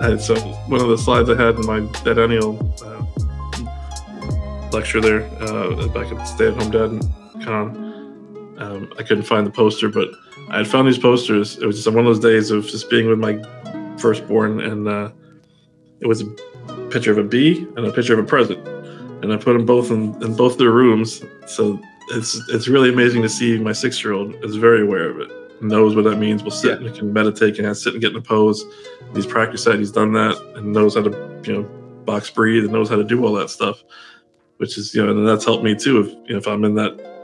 [0.00, 0.34] And so
[0.68, 6.24] one of the slides I had in my DADennial uh, lecture there uh, back at
[6.24, 7.00] Stay at Home Dad
[7.42, 7.74] Con,
[8.58, 10.08] um, I couldn't find the poster, but
[10.48, 11.58] I had found these posters.
[11.58, 13.42] It was just one of those days of just being with my
[13.98, 15.10] firstborn, and uh,
[16.00, 16.26] it was a
[16.90, 18.66] picture of a bee and a picture of a present,
[19.22, 21.22] and I put them both in, in both their rooms.
[21.46, 25.20] So it's it's really amazing to see my six year old is very aware of
[25.20, 26.42] it, knows what that means.
[26.42, 28.64] Will sit and can meditate, can sit and get in a pose.
[29.14, 29.78] He's practiced that.
[29.78, 31.62] He's done that, and knows how to you know
[32.04, 33.82] box breathe and knows how to do all that stuff.
[34.58, 36.00] Which is you know, and that's helped me too.
[36.00, 37.15] If you know, if I'm in that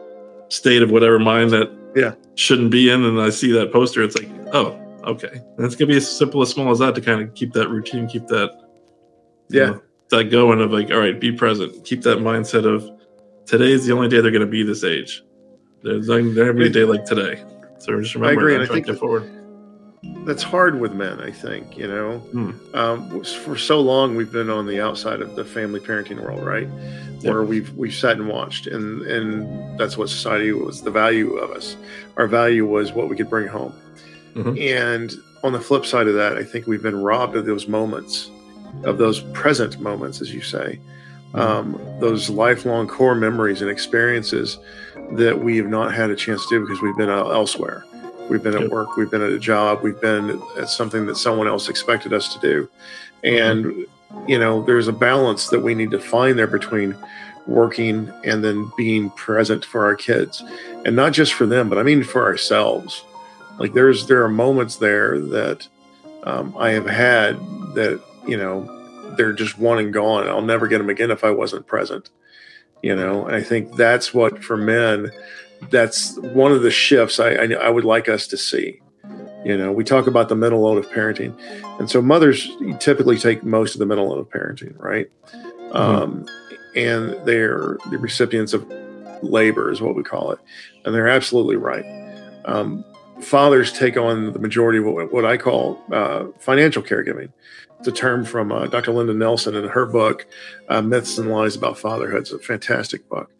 [0.52, 2.12] state of whatever mind that Yeah.
[2.34, 5.40] shouldn't be in, and I see that poster, it's like, oh, okay.
[5.56, 7.68] And it's gonna be as simple as small as that to kind of keep that
[7.68, 8.50] routine, keep that
[9.48, 9.66] Yeah.
[9.66, 12.88] know, that going of like, all right, be present, keep that mindset of
[13.46, 15.22] today's the only day they're gonna be this age.
[15.82, 17.40] There's not gonna be a day like today.
[17.78, 19.24] So just remember I agree, and I to think that- forward.
[20.24, 22.18] That's hard with men i think you know?
[22.18, 22.50] Hmm.
[22.74, 26.68] um, for so long we've been on the outside of the family parenting world right?
[27.22, 31.50] Where we've we've sat and watched and and that's what society was the value of
[31.52, 31.76] us.
[32.16, 33.72] Our value was what we could bring home.
[34.34, 34.58] Mhm.
[34.60, 38.30] and on the flip side of that i think we've been robbed of those moments
[38.84, 40.80] of those present moments as you say.
[41.34, 44.58] Um, those lifelong core memories and experiences
[45.12, 47.84] that we have not had a chance to do because we've been uh, elsewhere
[48.32, 51.46] We've been at work, we've been at a job, we've been at something that someone
[51.46, 52.66] else expected us to do.
[53.22, 53.84] And,
[54.26, 56.96] you know, there's a balance that we need to find there between
[57.46, 60.42] working and then being present for our kids.
[60.86, 63.04] And not just for them, but I mean for ourselves.
[63.58, 65.68] Like there's there are moments there that
[66.22, 67.34] um, I have had
[67.74, 70.26] that, you know, they're just one and gone.
[70.26, 72.08] I'll never get them again if I wasn't present.
[72.82, 75.10] You know, and I think that's what for men
[75.70, 78.80] that's one of the shifts I, I, I would like us to see.
[79.44, 81.36] You know, we talk about the mental load of parenting,
[81.80, 82.48] and so mothers
[82.78, 85.10] typically take most of the mental load of parenting, right?
[85.72, 86.26] Um,
[86.76, 88.64] and they're the recipients of
[89.22, 90.38] labor, is what we call it,
[90.84, 91.84] and they're absolutely right.
[92.44, 92.84] Um,
[93.22, 97.32] fathers take on the majority of what, what I call uh, financial caregiving.
[97.78, 98.92] It's a term from uh, Dr.
[98.92, 100.26] Linda Nelson in her book,
[100.68, 102.22] uh, Myths and Lies About Fatherhood.
[102.22, 103.30] It's a fantastic book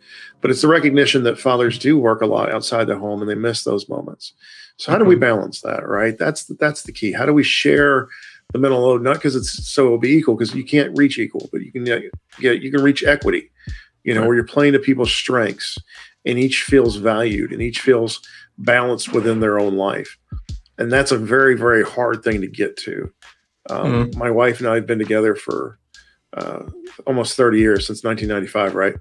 [0.43, 3.35] but it's the recognition that fathers do work a lot outside the home and they
[3.35, 4.35] miss those moments
[4.77, 8.09] so how do we balance that right that's that's the key how do we share
[8.53, 11.49] the mental load not because it's so it'll be equal because you can't reach equal
[11.51, 12.03] but you can get
[12.41, 13.51] you can reach equity
[14.05, 14.27] you know Right.
[14.27, 15.79] where you're playing to people's strengths
[16.27, 18.21] and each feels valued and each feels
[18.65, 20.17] balanced within their own life.
[20.79, 23.13] And that's a very very hard thing to get to.
[23.71, 25.79] Um, my wife and i have been together for
[26.37, 26.65] uh,
[27.07, 28.95] almost 30 years since 1995 right?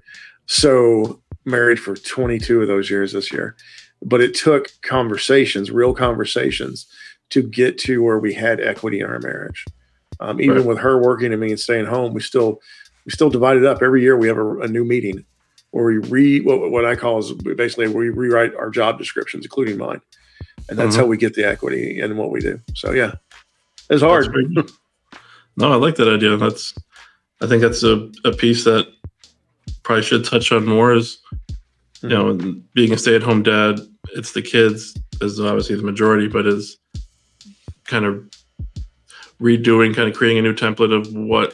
[0.46, 3.56] So married for 22 of those years this year.
[4.02, 6.86] But it took conversations real conversations
[7.30, 9.64] to get to where we had equity in our marriage.
[10.20, 10.66] Um, even Right.
[10.66, 12.60] with her working and me and staying home we still
[13.04, 13.82] we still divided up.
[13.82, 15.24] Every year we have a, a new meeting
[15.72, 19.76] where we re what, what I call is basically we rewrite our job descriptions, including
[19.78, 20.00] mine,
[20.68, 21.00] and that's Mhm.
[21.00, 22.60] how we get the equity in what we do.
[22.74, 23.12] So yeah,
[23.90, 24.32] it's hard.
[25.54, 26.38] No, I like that idea.
[26.38, 26.72] That's,
[27.42, 28.86] I think that's a, a piece that
[29.82, 31.18] probably should touch on more is,
[32.00, 32.32] you know,
[32.72, 33.78] being a stay at home dad,
[34.14, 36.78] it's the kids is obviously the majority, but is
[37.84, 38.26] kind of
[39.42, 41.52] redoing, kind of creating a new template of what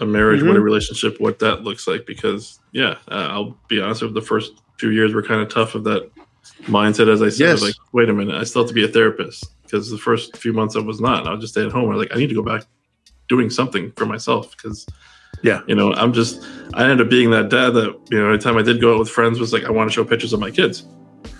[0.00, 2.06] a marriage, what a relationship, what that looks like.
[2.06, 5.74] Because, yeah, uh, I'll be honest with the first few years were kind of tough
[5.74, 6.10] of that
[6.64, 7.08] mindset.
[7.08, 7.62] As I said, Yes.
[7.62, 10.52] like, wait a minute, I still have to be a therapist because the first few
[10.52, 11.26] months I was not.
[11.26, 11.86] I was just stay at home.
[11.90, 12.64] I was like, I need to go back
[13.28, 14.86] doing something for myself because
[15.42, 15.60] Yeah.
[15.66, 18.56] you know i'm just i ended up being that dad that you know every time
[18.56, 20.50] i did go out with friends was like i want to show pictures of my
[20.50, 20.84] kids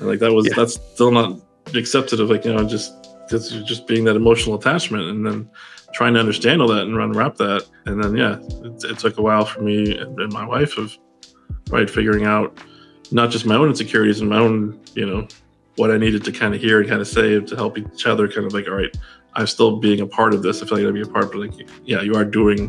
[0.00, 0.54] and like that was Yeah.
[0.56, 1.40] that's still not
[1.74, 2.92] accepted of like you know just
[3.30, 5.48] just just being that emotional attachment and then
[5.96, 9.22] trying to understand all that and unwrap that and then yeah it, it took a
[9.22, 10.96] while for me and, my wife of
[11.70, 12.58] right figuring out
[13.10, 15.26] not just my own insecurities and my own you know
[15.76, 18.28] what i needed to kind of hear and kind of say to help each other
[18.28, 18.94] kind of like all right
[19.34, 21.38] i'm still being a part of this i feel like i'd be a part but
[21.40, 22.60] like yeah you are doing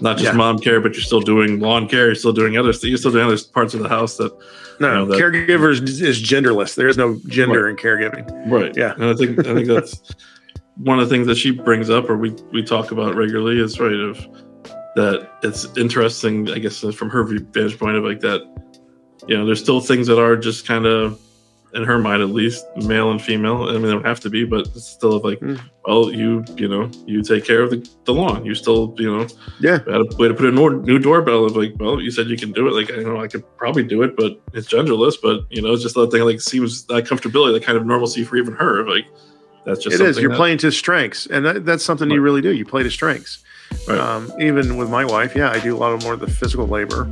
[0.00, 0.32] not just Yeah.
[0.32, 3.24] mom care but you're still doing lawn care you're still doing other you're still doing
[3.26, 4.32] other parts of the house that
[4.80, 6.74] No, You know, that- caregivers is genderless.
[6.76, 8.26] There is no gender in caregiving.
[8.50, 8.94] right Yeah.
[8.94, 10.00] and i think i think that's
[10.78, 13.78] one of the things that she brings up or we we talk about regularly is
[13.80, 14.16] right of
[14.96, 18.40] that it's interesting i guess from her vantage point of like that
[19.26, 21.20] you know there's still things that are just kind of
[21.74, 24.44] in her mind at least male and female i mean they don't have to be
[24.44, 25.60] but it's still like Mm.
[25.84, 29.26] well you you know you take care of the, the lawn you still you know
[29.60, 29.78] Yeah.
[29.80, 32.38] had a way to put a new, new doorbell of like well you said you
[32.38, 35.40] can do it like i know i could probably do it but it's genderless but
[35.50, 38.36] you know it's just that thing like seems that comfortability that kind of normalcy for
[38.36, 39.04] even her like
[39.68, 40.18] that's just It is.
[40.18, 42.52] You're that- playing to strengths, and that, that's something you really do.
[42.52, 43.38] You play to strengths.
[43.86, 43.98] Right.
[43.98, 46.66] Um, even with my wife, yeah, I do a lot of more of the physical
[46.66, 47.08] labor.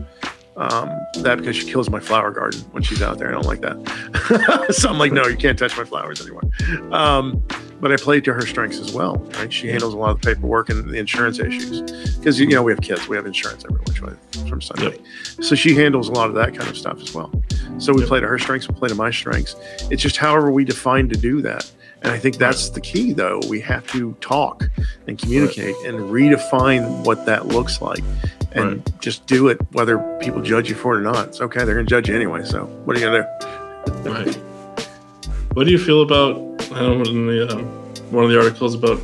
[0.56, 0.88] Um,
[1.20, 3.28] that because she kills my flower garden when she's out there.
[3.28, 4.68] I don't like that.
[4.74, 6.44] so I'm like, no, you can't touch my flowers anymore.
[6.92, 7.42] Um,
[7.78, 9.16] but I play to her strengths as well.
[9.34, 9.52] Right?
[9.52, 11.82] She handles a lot of the paperwork and the insurance issues
[12.16, 14.14] because you know we have kids, we have insurance every which way
[14.48, 14.98] from Sunday.
[15.42, 17.30] So she handles a lot of that kind of stuff as well.
[17.76, 18.08] So we Yep.
[18.08, 19.56] play to her strengths, we play to my strengths.
[19.90, 21.70] It's just however we define to do that.
[22.06, 23.40] And I think that's the key, though.
[23.48, 24.70] We have to talk
[25.08, 28.04] and communicate and redefine what that looks like
[28.52, 31.26] and just do it, whether people judge you for it or not.
[31.26, 31.64] It's okay.
[31.64, 32.44] They're going to judge you anyway.
[32.44, 34.10] So what are you going to do?
[34.10, 34.34] Right.
[35.54, 36.36] What do you feel about?
[36.70, 37.64] I know in the um,
[38.12, 39.00] one of the articles about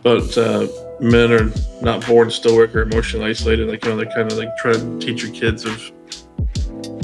[0.00, 0.66] about uh,
[0.98, 3.68] men are not born stoic or emotionally isolated.
[3.68, 5.92] Like you know, they're kind of like trying to teach your kids of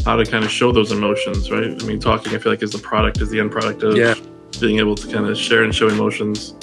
[0.04, 1.80] how to kind of show those emotions, right?
[1.80, 4.14] I mean, talking I feel like is the product, is the end product of Yeah.
[4.60, 6.54] Being able to kind of share and show emotions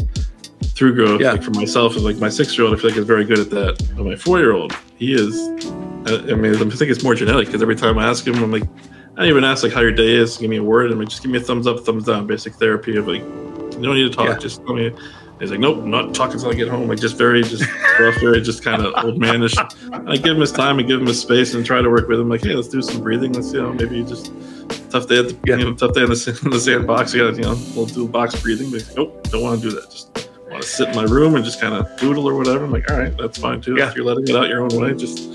[0.75, 1.21] through growth.
[1.21, 1.31] Yeah.
[1.33, 3.39] Like for myself, and like my six year old, I feel like is very good
[3.39, 3.93] at that.
[3.95, 5.35] But my four year old, he is.
[6.07, 8.35] uh, I I mean, I think it's more genetic because every time I ask him,
[8.35, 10.37] I'm like, I don't even ask like how your day is.
[10.37, 10.91] Give me a word.
[10.91, 12.27] I'm like, just give me a thumbs up, thumbs down.
[12.27, 14.27] Basic therapy of like, you don't need to talk.
[14.27, 14.37] Yeah.
[14.37, 14.93] Just tell me.
[15.39, 16.87] He's like, nope, I'm not talking until I get home.
[16.87, 17.69] Like, just very, just
[17.99, 19.57] rough, very, just kind of old manish.
[20.07, 22.21] I give him his time and give him his space and try to work with
[22.21, 22.29] him.
[22.29, 23.33] Like, hey, let's do some breathing.
[23.33, 24.31] Let's, you know, maybe just
[24.95, 25.57] tough day at the, Yeah.
[25.57, 27.13] you know, tough day in the, in the sandbox.
[27.13, 28.71] You got, you know, we'll do box breathing.
[28.71, 29.89] But nope, don't want to do that.
[29.91, 30.24] Just
[30.55, 32.65] want to sit in my room and just kind of doodle or whatever.
[32.65, 33.75] I'm like, all right, that's fine too.
[33.77, 33.89] Yeah.
[33.89, 35.29] If you're letting it out your own way, just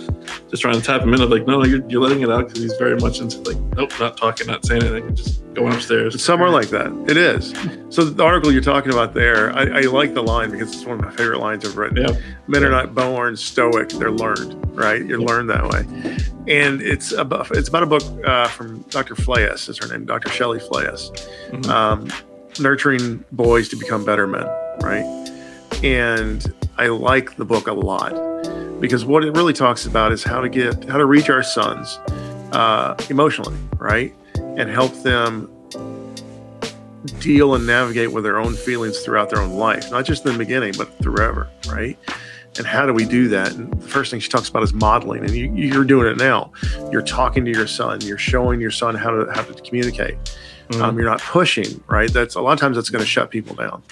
[0.50, 1.20] just trying to tap him in.
[1.20, 3.56] of like, no, no, you're, you're letting it out because he's very much into like,
[3.76, 6.14] nope, not talking, not saying anything, just going upstairs.
[6.14, 6.92] It's somewhere like that.
[7.08, 7.52] It is.
[7.94, 10.98] So the article you're talking about there, I, I like the line because it's one
[10.98, 11.98] of my favorite lines I've written.
[11.98, 12.16] Yeah.
[12.46, 14.56] Men are not born stoic; they're learned.
[14.76, 15.04] Right?
[15.04, 15.26] You're Yeah.
[15.26, 15.84] learned that way.
[16.48, 19.14] And it's about it's about a book uh, from Dr.
[19.16, 20.30] Flayes, is her name, Dr.
[20.30, 21.10] Shelley Flayes,
[21.50, 21.66] Mhm.
[21.68, 22.08] um,
[22.58, 24.46] nurturing boys to become better men.
[24.82, 25.04] Right?
[25.82, 28.12] And I like the book a lot
[28.80, 31.98] because what it really talks about is how to get how to reach our sons
[32.52, 35.50] uh, emotionally, right, and help them
[37.20, 40.38] deal and navigate with their own feelings throughout their own life, not just in the
[40.38, 41.98] beginning, but forever, right?
[42.58, 43.52] And how do we do that?
[43.52, 46.50] And the first thing she talks about is modeling, and you, you're doing it now.
[46.90, 48.00] You're talking to your son.
[48.00, 50.16] You're showing your son how to how to communicate.
[50.70, 50.82] Mhm.
[50.82, 52.12] Um, you're not pushing, right?
[52.12, 53.82] That's a lot of times that's going to shut people down.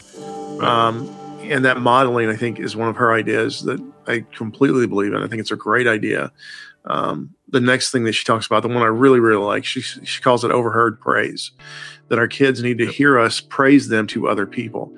[0.60, 1.08] Um,
[1.42, 5.22] and that modeling, I think, is one of her ideas that I completely believe in.
[5.22, 6.32] I think it's a great idea.
[6.84, 9.80] Um, the next thing that she talks about, the one I really, really like, she
[9.80, 11.50] she calls it overheard praise.
[12.08, 14.96] That our kids need to hear us praise them to other people,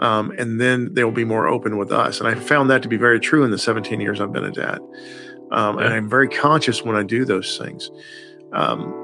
[0.00, 2.18] um, and then they will be more open with us.
[2.18, 4.50] And I found that to be very true in the 17 years I've been a
[4.50, 4.80] dad.
[5.52, 7.90] Um, And I'm very conscious when I do those things.
[8.52, 8.94] Um,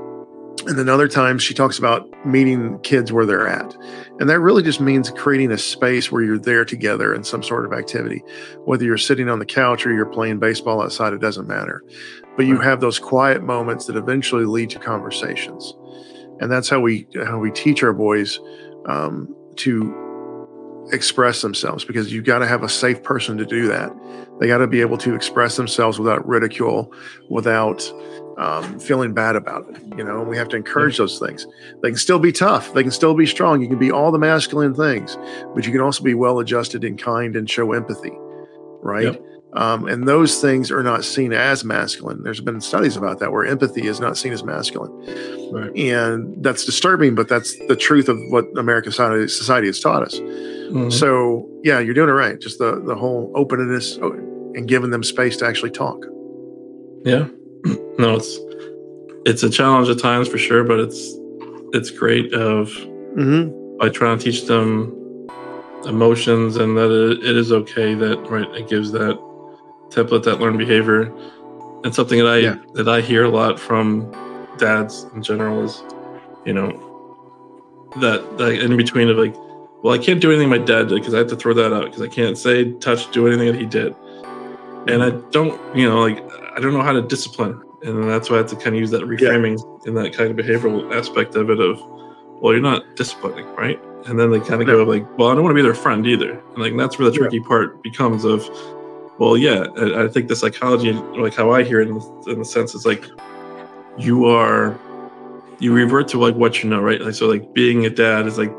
[0.67, 3.77] And then other times she talks about meeting kids where they're at.
[4.19, 7.65] And that really just means creating a space where you're there together in some sort
[7.65, 8.25] of activity.
[8.65, 11.85] Whether you're sitting on the couch or you're playing baseball outside, it doesn't matter.
[12.37, 15.73] But you have those quiet moments that eventually lead to conversations.
[16.41, 18.41] And that's how we how we teach our boys
[18.87, 23.91] um, to express themselves because you've got to have a safe person to do that.
[24.41, 26.93] They got to be able to express themselves without ridicule,
[27.31, 27.83] without
[28.39, 29.83] um, feeling bad about it.
[29.97, 31.47] You know, we have to encourage those things.
[31.83, 32.73] They can still be tough.
[32.75, 33.63] They can still be strong.
[33.63, 35.17] You can be all the masculine things,
[35.55, 38.13] but you can also be well adjusted and kind and show empathy,
[38.83, 39.15] right?
[39.15, 39.23] Yep.
[39.53, 42.23] Um, and those things are not seen as masculine.
[42.23, 44.93] There's been studies about that where empathy is not seen as masculine.
[45.51, 45.75] Right.
[45.75, 50.21] And that's disturbing, but that's the truth of what American society, society has taught us.
[50.21, 50.93] Mhm.
[50.93, 52.39] So yeah, you're doing it right.
[52.39, 56.05] Just the the whole openness and giving them space to actually talk.
[57.05, 57.29] Yeah.
[57.99, 58.39] No, it's
[59.25, 61.15] it's a challenge at times for sure, but it's
[61.73, 62.69] it's great of
[63.17, 63.79] Mm-hmm.
[63.79, 64.93] by trying to teach them
[65.87, 69.17] emotions and that it, it is okay that right it gives that
[69.89, 71.11] template that learned behavior
[71.85, 72.57] and something that i Yeah.
[72.75, 74.11] that i hear a lot from
[74.59, 75.83] dads in general is
[76.45, 76.69] you know
[78.03, 79.35] that that in between of like
[79.83, 81.85] well i can't do anything my dad did because i have to throw that out
[81.87, 83.95] because i can't say touch do anything that he did
[84.89, 86.19] and i don't you know like
[86.55, 88.91] i don't know how to discipline and that's why i have to kind of use
[88.91, 91.81] that reframing and that kind of behavioral aspect of it of
[92.43, 94.85] well you're not disciplining right and then they kind of No.
[94.85, 97.09] go like well i don't want to be their friend either and like that's where
[97.09, 97.21] the Yeah.
[97.23, 98.49] tricky part becomes of
[99.19, 102.39] well yeah I, I think the psychology like how i hear it in the, in
[102.41, 103.05] the sense is like
[103.99, 104.79] you are
[105.59, 108.37] you revert to like what you know right like so like being a dad is
[108.37, 108.53] like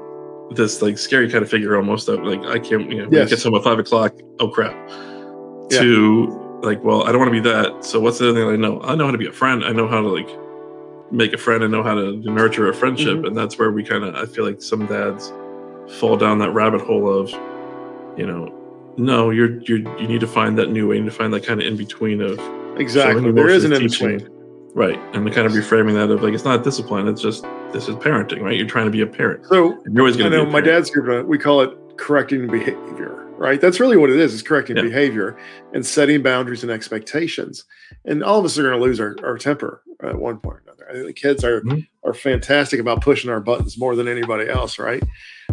[0.51, 3.28] this like scary kind of figure almost of like i can't you know Yes.
[3.28, 4.73] it gets home at five o'clock oh crap
[5.69, 5.82] Yeah.
[5.82, 8.55] to like well i don't want to be that so what's the other thing i
[8.55, 10.29] know i know how to be a friend i know how to like
[11.11, 13.27] make a friend and know how to nurture a friendship Mhm.
[13.27, 15.31] and that's where we kind of i feel like some dads
[15.99, 17.29] fall down that rabbit hole of
[18.17, 18.51] you know
[18.97, 21.45] no you're you're you need to find that new way you need to find that
[21.45, 22.39] kind of in between of
[22.79, 23.31] Exactly.
[23.31, 24.27] There is an in between.
[24.75, 27.87] right and the kind of reframing that of like it's not discipline it's just this
[27.87, 30.43] is parenting right you're trying to be a parent So you're always going to know
[30.45, 31.23] be a my dad's group.
[31.23, 33.23] uh, We call it correcting behavior.
[33.37, 33.61] Right.
[33.61, 34.33] That's really what it is.
[34.33, 34.83] Is correcting Yeah.
[34.83, 35.37] behavior
[35.73, 37.65] and setting boundaries and expectations.
[38.05, 40.63] And all of us are going to lose our, our temper at one point or
[40.65, 40.87] another.
[40.89, 41.87] I think the kids are Mhm.
[42.03, 44.79] are fantastic about pushing our buttons more than anybody else.
[44.79, 45.03] Right.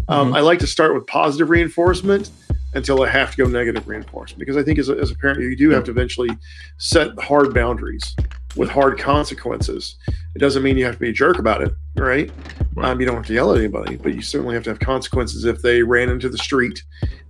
[0.07, 0.37] Um, Mhm.
[0.37, 2.31] I like to start with positive reinforcement
[2.73, 5.41] until I have to go negative reinforcement because I think as a, as a parent
[5.41, 6.29] you do have to eventually
[6.77, 8.15] set hard boundaries
[8.55, 9.95] with hard consequences.
[10.35, 12.31] It doesn't mean you have to be a jerk about it, right?
[12.75, 12.89] Right.
[12.89, 15.45] Um, you don't have to yell at anybody, but you certainly have to have consequences
[15.45, 16.83] if they ran into the street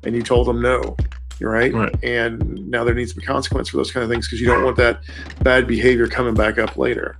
[0.03, 0.95] and you told them no.
[1.41, 1.73] Right.
[1.73, 1.93] Right.
[2.03, 4.63] And now there needs to be consequence for those kind of things because you don't
[4.63, 5.01] want that
[5.43, 7.17] bad behavior coming back up later.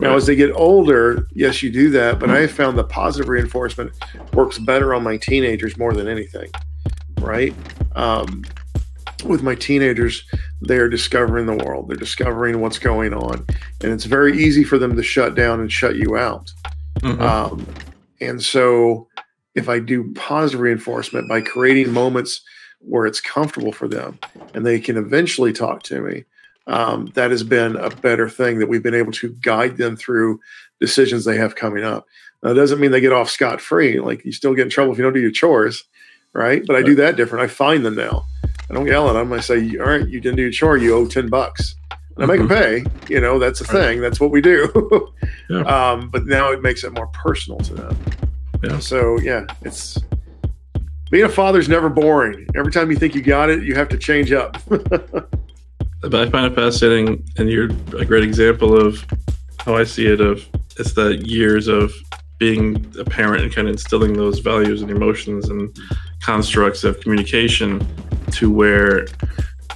[0.00, 0.16] Now, Right.
[0.16, 3.92] as they get older, yes, you do that, but I have found that positive reinforcement
[4.32, 6.50] works better on my teenagers more than anything,
[7.20, 7.54] right?
[7.94, 8.42] Um,
[9.24, 10.24] with my teenagers,
[10.60, 13.46] they're discovering the world, they're discovering what's going on,
[13.80, 16.50] and it's very easy for them to shut down and shut you out.
[17.00, 17.20] Mhm.
[17.20, 17.66] Um,
[18.20, 19.08] and so,
[19.54, 22.42] if I do positive reinforcement by creating moments
[22.80, 24.18] where it's comfortable for them
[24.52, 26.24] and they can eventually talk to me,
[26.66, 30.40] um, that has been a better thing that we've been able to guide them through
[30.80, 32.06] decisions they have coming up.
[32.42, 34.00] Now, it doesn't mean they get off scot free.
[34.00, 35.84] Like you still get in trouble if you don't do your chores,
[36.32, 36.62] right?
[36.66, 37.44] But I do that different.
[37.44, 38.26] I find them now.
[38.70, 39.32] I don't yell at them.
[39.32, 40.76] I say, "All right, you didn't do your chore.
[40.76, 41.74] You owe ten bucks."
[42.16, 42.84] And I make them pay.
[43.12, 43.76] You know, that's a Mm-hmm.
[43.76, 43.82] Right.
[43.86, 44.00] thing.
[44.00, 45.12] That's what we do.
[45.50, 45.60] Yeah.
[45.64, 47.96] um, but now it makes it more personal to them.
[48.62, 48.78] Yeah.
[48.78, 49.98] So yeah, it's
[51.10, 52.46] being a father's never boring.
[52.56, 54.56] Every time you think you got it, you have to change up.
[54.68, 59.04] but I find it fascinating, and you're a great example of
[59.58, 60.20] how I see it.
[60.22, 60.46] Of
[60.78, 61.92] it's the years of
[62.38, 65.76] being a parent and kind of instilling those values and emotions and
[66.22, 67.86] constructs of communication
[68.32, 69.06] to where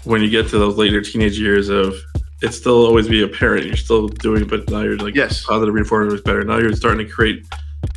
[0.05, 1.95] when you get to those later teenage years of
[2.41, 5.45] it's still always be a parent you're still doing but now you're like Yes.
[5.45, 7.45] positive reinforcement is better now you're starting to create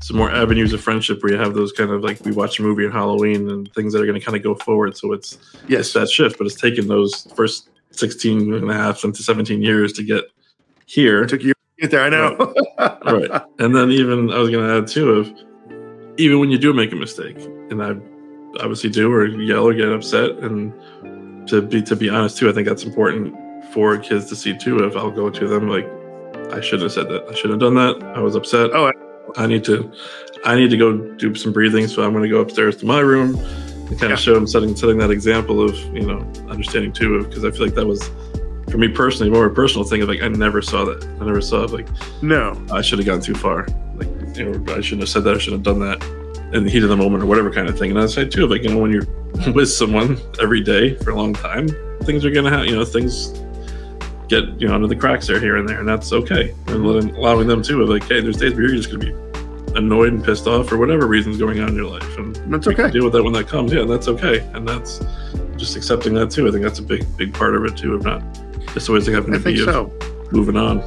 [0.02, 2.62] some more avenues of friendship where you have those kind of like we watch a
[2.62, 5.34] movie on halloween and things that are going to kind of go forward so it's
[5.34, 5.94] it's yes.
[5.94, 10.04] that shift, but it's taken those first 16 and a half into 17 years to
[10.04, 10.24] get
[10.86, 11.24] here.
[11.24, 12.04] It took you to get there.
[12.04, 12.54] I know.
[13.06, 13.42] right.
[13.60, 15.32] And then even I was going to add too of
[16.18, 17.38] even when you do make a mistake,
[17.70, 17.96] and I
[18.60, 20.74] obviously do or yell or get upset, and
[21.48, 23.36] to be to be honest too, I think that's important
[23.74, 24.84] for kids to see too.
[24.84, 25.86] If I'll go to them like,
[26.54, 27.26] I shouldn't have said that.
[27.30, 28.16] I shouldn't have done that.
[28.16, 28.72] I was upset.
[28.74, 28.92] Oh,
[29.38, 29.92] I need to,
[30.44, 31.88] I need to go do some breathing.
[31.88, 34.14] So I'm going to go upstairs to my room and kind Yeah.
[34.14, 37.66] of show them setting setting that example of you know understanding too, because I feel
[37.66, 38.10] like that was
[38.70, 40.02] for me personally, more of a personal thing.
[40.02, 41.04] Of like I never saw that.
[41.22, 41.72] I never saw it.
[41.72, 41.88] Like
[42.22, 42.62] No.
[42.72, 43.68] I should have gone too far.
[43.96, 45.36] Like you know, I shouldn't have said that.
[45.36, 46.21] I shouldn't have done that
[46.54, 47.92] in the heat of the moment or whatever kind of thing.
[47.92, 49.06] And I say too, like you know, when you're
[49.54, 51.68] with someone every day for a long time,
[52.04, 53.30] things are gonna have you know things
[54.28, 56.54] get you know under the cracks there here and there, and that's okay.
[56.68, 59.16] And letting, allowing them too, of like, hey, there's days where you're just gonna be
[59.78, 62.92] annoyed and pissed off for whatever reasons going on in your life, and That's okay.
[62.92, 63.72] deal with that when that comes.
[63.72, 65.00] Yeah, and that's okay, and that's
[65.58, 66.48] just accepting that too.
[66.48, 68.22] I think that's a big big part of it too, of not
[68.74, 69.92] just always having to be so.
[70.32, 70.80] moving on.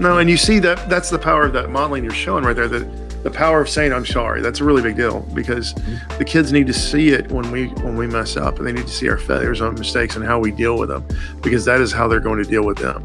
[0.00, 2.68] No, and you see that that's the power of that modeling you're showing right there.
[2.68, 2.84] The
[3.22, 4.40] the power of saying I'm sorry.
[4.40, 5.74] That's a really big deal because
[6.18, 8.86] the kids need to see it when we when we mess up, and they need
[8.86, 11.06] to see our failures and mistakes and how we deal with them,
[11.42, 13.04] because that is how they're going to deal with them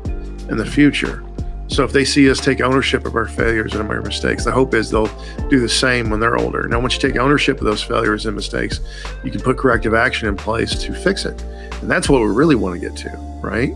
[0.49, 1.23] in the future.
[1.67, 4.75] So if they see us take ownership of our failures and our mistakes, the hope
[4.75, 5.09] is they'll
[5.49, 6.67] do the same when they're older.
[6.67, 8.81] Now, once you take ownership of those failures and mistakes,
[9.23, 11.41] you can put corrective action in place to fix it,
[11.81, 13.09] and that's what we really want to get to,
[13.41, 13.73] right?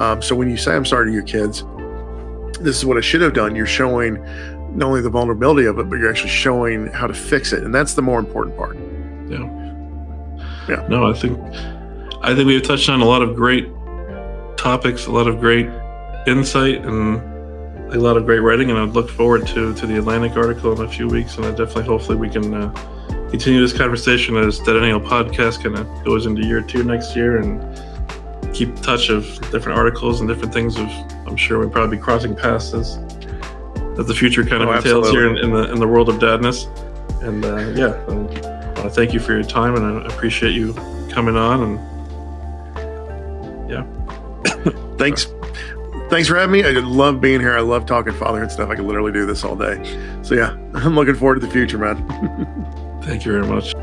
[0.00, 1.62] Um, so when you say I'm sorry to your kids,
[2.58, 3.54] this is what I should have done.
[3.54, 4.16] You're showing
[4.76, 7.74] not only the vulnerability of it, but you're actually showing how to fix it, and
[7.74, 8.76] that's the more important part.
[9.28, 9.56] Yeah.
[10.68, 10.86] Yeah.
[10.88, 11.38] No, I think
[12.22, 13.68] I think we've touched on a lot of great
[14.56, 15.68] topics, a lot of great
[16.26, 17.20] insight, and
[17.94, 18.70] a lot of great writing.
[18.70, 21.36] And I look forward to to the Atlantic article in a few weeks.
[21.36, 22.70] And I definitely, hopefully, we can uh,
[23.30, 28.54] continue this conversation as DADennial podcast kind of goes into year two next year, and
[28.54, 30.76] keep touch of different articles and different things.
[30.76, 30.88] Of
[31.26, 32.98] I'm sure we'll probably be crossing paths as
[33.98, 36.16] as the future kind of Oh, entails here in, in the in the world of
[36.16, 36.66] dadness.
[37.22, 40.52] And uh, yeah, um, I want to thank you for your time, and I appreciate
[40.52, 40.74] you
[41.10, 41.62] coming on.
[41.62, 41.78] And
[43.70, 43.84] yeah,
[44.98, 45.26] Thanks,
[46.10, 46.64] thanks for having me.
[46.64, 47.56] I love being here.
[47.56, 48.70] I love talking fatherhood stuff.
[48.70, 49.76] I could literally do this all day.
[50.22, 51.96] So yeah, I'm looking forward to the future, man.
[53.02, 53.74] thank you very much.